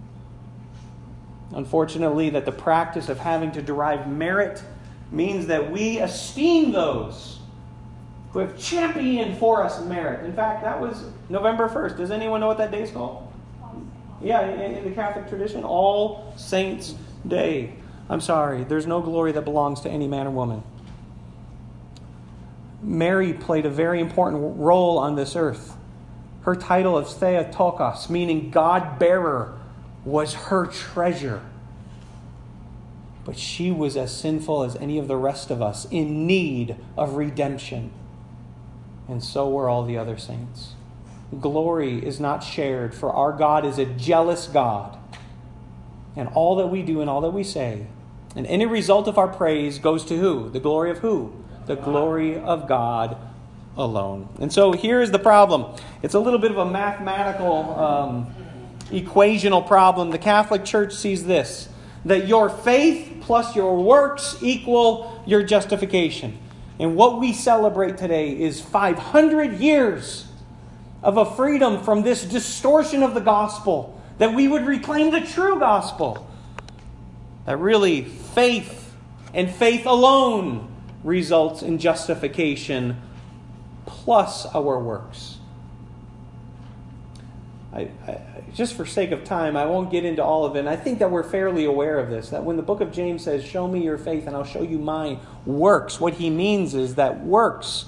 Unfortunately, 1.54 2.30
that 2.30 2.44
the 2.44 2.52
practice 2.52 3.08
of 3.08 3.18
having 3.18 3.52
to 3.52 3.62
derive 3.62 4.08
merit 4.08 4.62
means 5.10 5.46
that 5.46 5.70
we 5.70 5.98
esteem 5.98 6.72
those 6.72 7.38
who 8.32 8.38
have 8.38 8.58
championed 8.58 9.36
for 9.38 9.62
us 9.62 9.82
merit. 9.84 10.24
In 10.24 10.32
fact, 10.32 10.62
that 10.62 10.80
was 10.80 11.04
November 11.28 11.68
1st. 11.68 11.98
Does 11.98 12.10
anyone 12.10 12.40
know 12.40 12.46
what 12.46 12.58
that 12.58 12.70
day 12.70 12.82
is 12.82 12.90
called? 12.90 13.28
Yeah, 14.22 14.48
in 14.48 14.84
the 14.84 14.92
Catholic 14.92 15.28
tradition, 15.28 15.64
All 15.64 16.32
Saints' 16.36 16.94
Day. 17.26 17.74
I'm 18.08 18.20
sorry, 18.20 18.64
there's 18.64 18.86
no 18.86 19.00
glory 19.00 19.32
that 19.32 19.42
belongs 19.42 19.80
to 19.80 19.90
any 19.90 20.08
man 20.08 20.26
or 20.26 20.30
woman. 20.30 20.62
Mary 22.82 23.32
played 23.32 23.64
a 23.64 23.70
very 23.70 24.00
important 24.00 24.58
role 24.58 24.98
on 24.98 25.14
this 25.14 25.36
earth. 25.36 25.76
Her 26.42 26.56
title 26.56 26.98
of 26.98 27.08
Theotokos, 27.08 28.10
meaning 28.10 28.50
God 28.50 28.98
bearer, 28.98 29.56
was 30.04 30.34
her 30.34 30.66
treasure. 30.66 31.42
But 33.24 33.38
she 33.38 33.70
was 33.70 33.96
as 33.96 34.14
sinful 34.16 34.64
as 34.64 34.74
any 34.76 34.98
of 34.98 35.06
the 35.06 35.16
rest 35.16 35.50
of 35.50 35.62
us, 35.62 35.86
in 35.90 36.26
need 36.26 36.76
of 36.96 37.14
redemption. 37.14 37.92
And 39.06 39.22
so 39.22 39.48
were 39.48 39.68
all 39.68 39.84
the 39.84 39.96
other 39.96 40.18
saints. 40.18 40.74
Glory 41.40 42.04
is 42.04 42.18
not 42.18 42.42
shared, 42.42 42.94
for 42.94 43.12
our 43.12 43.32
God 43.32 43.64
is 43.64 43.78
a 43.78 43.86
jealous 43.86 44.48
God. 44.48 44.98
And 46.16 46.28
all 46.30 46.56
that 46.56 46.66
we 46.66 46.82
do 46.82 47.00
and 47.00 47.08
all 47.08 47.20
that 47.20 47.30
we 47.30 47.44
say, 47.44 47.86
and 48.34 48.46
any 48.46 48.66
result 48.66 49.08
of 49.08 49.18
our 49.18 49.28
praise 49.28 49.78
goes 49.78 50.04
to 50.06 50.18
who? 50.18 50.50
The 50.50 50.60
glory 50.60 50.90
of 50.90 50.98
who? 50.98 51.32
The 51.74 51.82
glory 51.82 52.38
of 52.38 52.68
God 52.68 53.16
alone. 53.78 54.28
And 54.38 54.52
so 54.52 54.72
here 54.72 55.00
is 55.00 55.10
the 55.10 55.18
problem 55.18 55.74
it's 56.02 56.14
a 56.14 56.20
little 56.20 56.38
bit 56.38 56.50
of 56.50 56.58
a 56.58 56.70
mathematical, 56.70 57.78
um, 57.78 58.34
equational 58.90 59.66
problem. 59.66 60.10
The 60.10 60.18
Catholic 60.18 60.64
Church 60.64 60.94
sees 60.94 61.24
this 61.24 61.68
that 62.04 62.26
your 62.26 62.50
faith 62.50 63.22
plus 63.22 63.56
your 63.56 63.82
works 63.82 64.36
equal 64.42 65.22
your 65.24 65.42
justification. 65.42 66.36
And 66.78 66.96
what 66.96 67.20
we 67.20 67.32
celebrate 67.32 67.96
today 67.96 68.38
is 68.38 68.60
500 68.60 69.60
years 69.60 70.26
of 71.02 71.16
a 71.16 71.24
freedom 71.24 71.82
from 71.82 72.02
this 72.02 72.24
distortion 72.24 73.02
of 73.02 73.14
the 73.14 73.20
gospel, 73.20 74.00
that 74.18 74.34
we 74.34 74.46
would 74.48 74.66
reclaim 74.66 75.10
the 75.10 75.20
true 75.20 75.58
gospel. 75.58 76.28
That 77.46 77.58
really 77.58 78.02
faith 78.02 78.94
and 79.32 79.50
faith 79.50 79.86
alone 79.86 80.71
results 81.04 81.62
in 81.62 81.78
justification 81.78 83.00
plus 83.86 84.46
our 84.46 84.78
works. 84.78 85.38
I, 87.72 87.88
I, 88.06 88.20
just 88.54 88.74
for 88.74 88.84
sake 88.84 89.12
of 89.12 89.24
time, 89.24 89.56
I 89.56 89.64
won't 89.64 89.90
get 89.90 90.04
into 90.04 90.22
all 90.22 90.44
of 90.44 90.56
it. 90.56 90.60
And 90.60 90.68
I 90.68 90.76
think 90.76 90.98
that 90.98 91.10
we're 91.10 91.22
fairly 91.22 91.64
aware 91.64 91.98
of 91.98 92.10
this. 92.10 92.28
That 92.28 92.44
when 92.44 92.56
the 92.56 92.62
book 92.62 92.80
of 92.80 92.92
James 92.92 93.24
says, 93.24 93.44
Show 93.44 93.66
me 93.66 93.82
your 93.82 93.96
faith 93.96 94.26
and 94.26 94.36
I'll 94.36 94.44
show 94.44 94.62
you 94.62 94.78
my 94.78 95.18
works, 95.46 95.98
what 95.98 96.14
he 96.14 96.28
means 96.28 96.74
is 96.74 96.96
that 96.96 97.24
works 97.24 97.86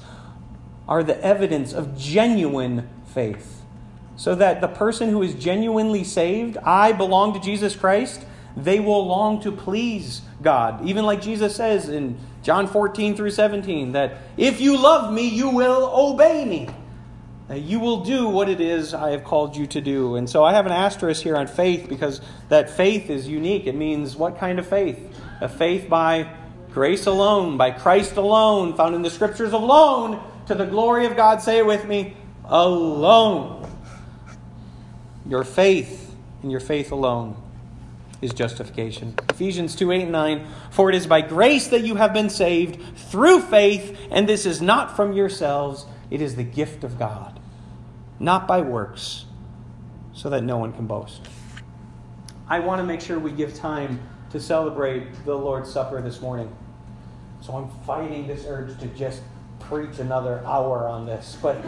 are 0.88 1.02
the 1.02 1.22
evidence 1.22 1.72
of 1.72 1.98
genuine 1.98 2.88
faith. 3.06 3.62
So 4.16 4.34
that 4.36 4.60
the 4.60 4.68
person 4.68 5.10
who 5.10 5.22
is 5.22 5.34
genuinely 5.34 6.04
saved, 6.04 6.56
I 6.58 6.92
belong 6.92 7.34
to 7.34 7.40
Jesus 7.40 7.76
Christ, 7.76 8.24
they 8.56 8.80
will 8.80 9.06
long 9.06 9.42
to 9.42 9.52
please 9.52 10.22
God. 10.40 10.86
Even 10.86 11.04
like 11.04 11.20
Jesus 11.20 11.56
says 11.56 11.88
in 11.88 12.16
John 12.44 12.66
14 12.66 13.16
through 13.16 13.30
17, 13.30 13.92
that 13.92 14.18
if 14.36 14.60
you 14.60 14.76
love 14.76 15.10
me, 15.10 15.26
you 15.26 15.48
will 15.48 15.90
obey 15.94 16.44
me. 16.44 16.68
That 17.48 17.60
you 17.60 17.80
will 17.80 18.04
do 18.04 18.28
what 18.28 18.50
it 18.50 18.60
is 18.60 18.92
I 18.92 19.12
have 19.12 19.24
called 19.24 19.56
you 19.56 19.66
to 19.68 19.80
do. 19.80 20.16
And 20.16 20.28
so 20.28 20.44
I 20.44 20.52
have 20.52 20.66
an 20.66 20.72
asterisk 20.72 21.22
here 21.22 21.36
on 21.36 21.46
faith 21.46 21.88
because 21.88 22.20
that 22.50 22.68
faith 22.68 23.08
is 23.08 23.26
unique. 23.26 23.66
It 23.66 23.74
means 23.74 24.14
what 24.14 24.38
kind 24.38 24.58
of 24.58 24.66
faith? 24.66 25.18
A 25.40 25.48
faith 25.48 25.88
by 25.88 26.30
grace 26.70 27.06
alone, 27.06 27.56
by 27.56 27.70
Christ 27.70 28.16
alone, 28.16 28.76
found 28.76 28.94
in 28.94 29.00
the 29.00 29.10
scriptures 29.10 29.54
alone, 29.54 30.22
to 30.46 30.54
the 30.54 30.66
glory 30.66 31.06
of 31.06 31.16
God. 31.16 31.40
Say 31.40 31.58
it 31.58 31.66
with 31.66 31.86
me 31.86 32.14
alone. 32.44 33.66
Your 35.26 35.44
faith 35.44 36.14
in 36.42 36.50
your 36.50 36.60
faith 36.60 36.92
alone 36.92 37.42
is 38.24 38.32
justification. 38.32 39.14
Ephesians 39.30 39.76
2 39.76 39.92
8 39.92 40.02
and 40.02 40.12
9. 40.12 40.46
For 40.70 40.88
it 40.88 40.96
is 40.96 41.06
by 41.06 41.20
grace 41.20 41.68
that 41.68 41.82
you 41.82 41.96
have 41.96 42.12
been 42.12 42.30
saved 42.30 42.80
through 42.96 43.40
faith, 43.42 43.96
and 44.10 44.28
this 44.28 44.46
is 44.46 44.60
not 44.62 44.96
from 44.96 45.12
yourselves, 45.12 45.86
it 46.10 46.20
is 46.20 46.34
the 46.34 46.42
gift 46.42 46.82
of 46.82 46.98
God, 46.98 47.38
not 48.18 48.48
by 48.48 48.62
works, 48.62 49.26
so 50.12 50.30
that 50.30 50.42
no 50.42 50.56
one 50.56 50.72
can 50.72 50.86
boast. 50.86 51.20
I 52.48 52.60
want 52.60 52.80
to 52.80 52.84
make 52.84 53.00
sure 53.00 53.18
we 53.18 53.30
give 53.30 53.54
time 53.54 54.00
to 54.30 54.40
celebrate 54.40 55.24
the 55.24 55.34
Lord's 55.34 55.70
Supper 55.70 56.00
this 56.02 56.20
morning. 56.20 56.54
So 57.40 57.54
I'm 57.54 57.68
fighting 57.86 58.26
this 58.26 58.46
urge 58.48 58.78
to 58.80 58.86
just 58.88 59.22
preach 59.68 59.98
another 59.98 60.42
hour 60.44 60.86
on 60.86 61.06
this. 61.06 61.36
But 61.40 61.64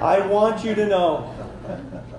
I 0.00 0.26
want 0.26 0.64
you 0.64 0.74
to 0.74 0.86
know 0.86 1.34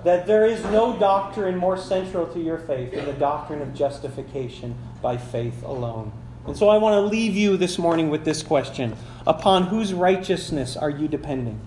that 0.04 0.26
there 0.26 0.46
is 0.46 0.62
no 0.64 0.98
doctrine 0.98 1.56
more 1.56 1.76
central 1.76 2.26
to 2.28 2.40
your 2.40 2.58
faith 2.58 2.92
than 2.92 3.06
the 3.06 3.12
doctrine 3.12 3.62
of 3.62 3.74
justification 3.74 4.74
by 5.02 5.16
faith 5.16 5.62
alone. 5.62 6.12
And 6.46 6.56
so 6.56 6.68
I 6.68 6.78
want 6.78 6.94
to 6.94 7.00
leave 7.00 7.36
you 7.36 7.56
this 7.56 7.78
morning 7.78 8.10
with 8.10 8.24
this 8.24 8.42
question 8.42 8.96
Upon 9.26 9.64
whose 9.64 9.92
righteousness 9.92 10.76
are 10.76 10.90
you 10.90 11.06
depending? 11.06 11.60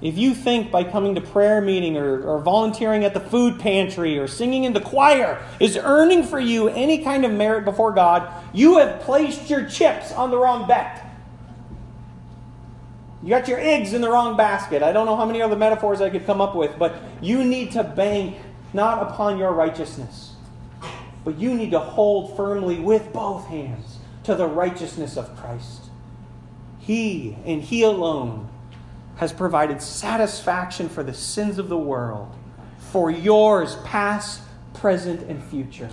If 0.00 0.16
you 0.16 0.34
think 0.34 0.70
by 0.70 0.84
coming 0.84 1.14
to 1.16 1.20
prayer 1.20 1.60
meeting 1.60 1.98
or, 1.98 2.22
or 2.22 2.40
volunteering 2.40 3.04
at 3.04 3.12
the 3.12 3.20
food 3.20 3.60
pantry 3.60 4.18
or 4.18 4.26
singing 4.26 4.64
in 4.64 4.72
the 4.72 4.80
choir 4.80 5.44
is 5.60 5.76
earning 5.76 6.24
for 6.24 6.40
you 6.40 6.68
any 6.68 7.04
kind 7.04 7.26
of 7.26 7.32
merit 7.32 7.66
before 7.66 7.92
God, 7.92 8.26
you 8.54 8.78
have 8.78 9.00
placed 9.00 9.50
your 9.50 9.66
chips 9.66 10.10
on 10.12 10.30
the 10.30 10.38
wrong 10.38 10.66
bet. 10.66 11.09
You 13.22 13.28
got 13.28 13.48
your 13.48 13.60
eggs 13.60 13.92
in 13.92 14.00
the 14.00 14.10
wrong 14.10 14.36
basket. 14.36 14.82
I 14.82 14.92
don't 14.92 15.04
know 15.04 15.16
how 15.16 15.26
many 15.26 15.42
other 15.42 15.56
metaphors 15.56 16.00
I 16.00 16.08
could 16.08 16.24
come 16.24 16.40
up 16.40 16.54
with, 16.54 16.78
but 16.78 16.96
you 17.20 17.44
need 17.44 17.72
to 17.72 17.84
bank 17.84 18.36
not 18.72 19.02
upon 19.02 19.36
your 19.36 19.52
righteousness, 19.52 20.34
but 21.24 21.38
you 21.38 21.54
need 21.54 21.72
to 21.72 21.80
hold 21.80 22.36
firmly 22.36 22.80
with 22.80 23.12
both 23.12 23.46
hands 23.46 23.98
to 24.24 24.34
the 24.34 24.46
righteousness 24.46 25.16
of 25.18 25.36
Christ. 25.36 25.90
He 26.78 27.36
and 27.44 27.60
He 27.60 27.82
alone 27.82 28.48
has 29.16 29.32
provided 29.32 29.82
satisfaction 29.82 30.88
for 30.88 31.02
the 31.02 31.12
sins 31.12 31.58
of 31.58 31.68
the 31.68 31.76
world, 31.76 32.34
for 32.78 33.10
yours, 33.10 33.76
past, 33.84 34.40
present, 34.72 35.28
and 35.28 35.44
future. 35.44 35.90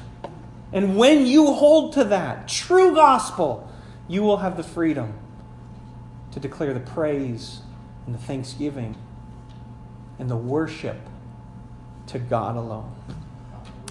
And 0.72 0.98
when 0.98 1.26
you 1.26 1.47
hold 1.47 1.93
to 1.93 2.06
that 2.06 2.47
true 2.47 2.95
gospel, 2.95 3.70
you 4.08 4.22
will 4.22 4.38
have 4.38 4.56
the 4.56 4.64
freedom 4.64 5.14
to 6.32 6.39
declare 6.39 6.73
the 6.73 6.80
praise 6.80 7.61
and 8.05 8.15
the 8.15 8.19
thanksgiving 8.19 8.95
and 10.19 10.30
the 10.30 10.36
worship 10.36 10.97
to 12.07 12.19
God 12.19 12.55
alone. 12.55 12.95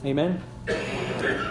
Amen. 0.04 0.42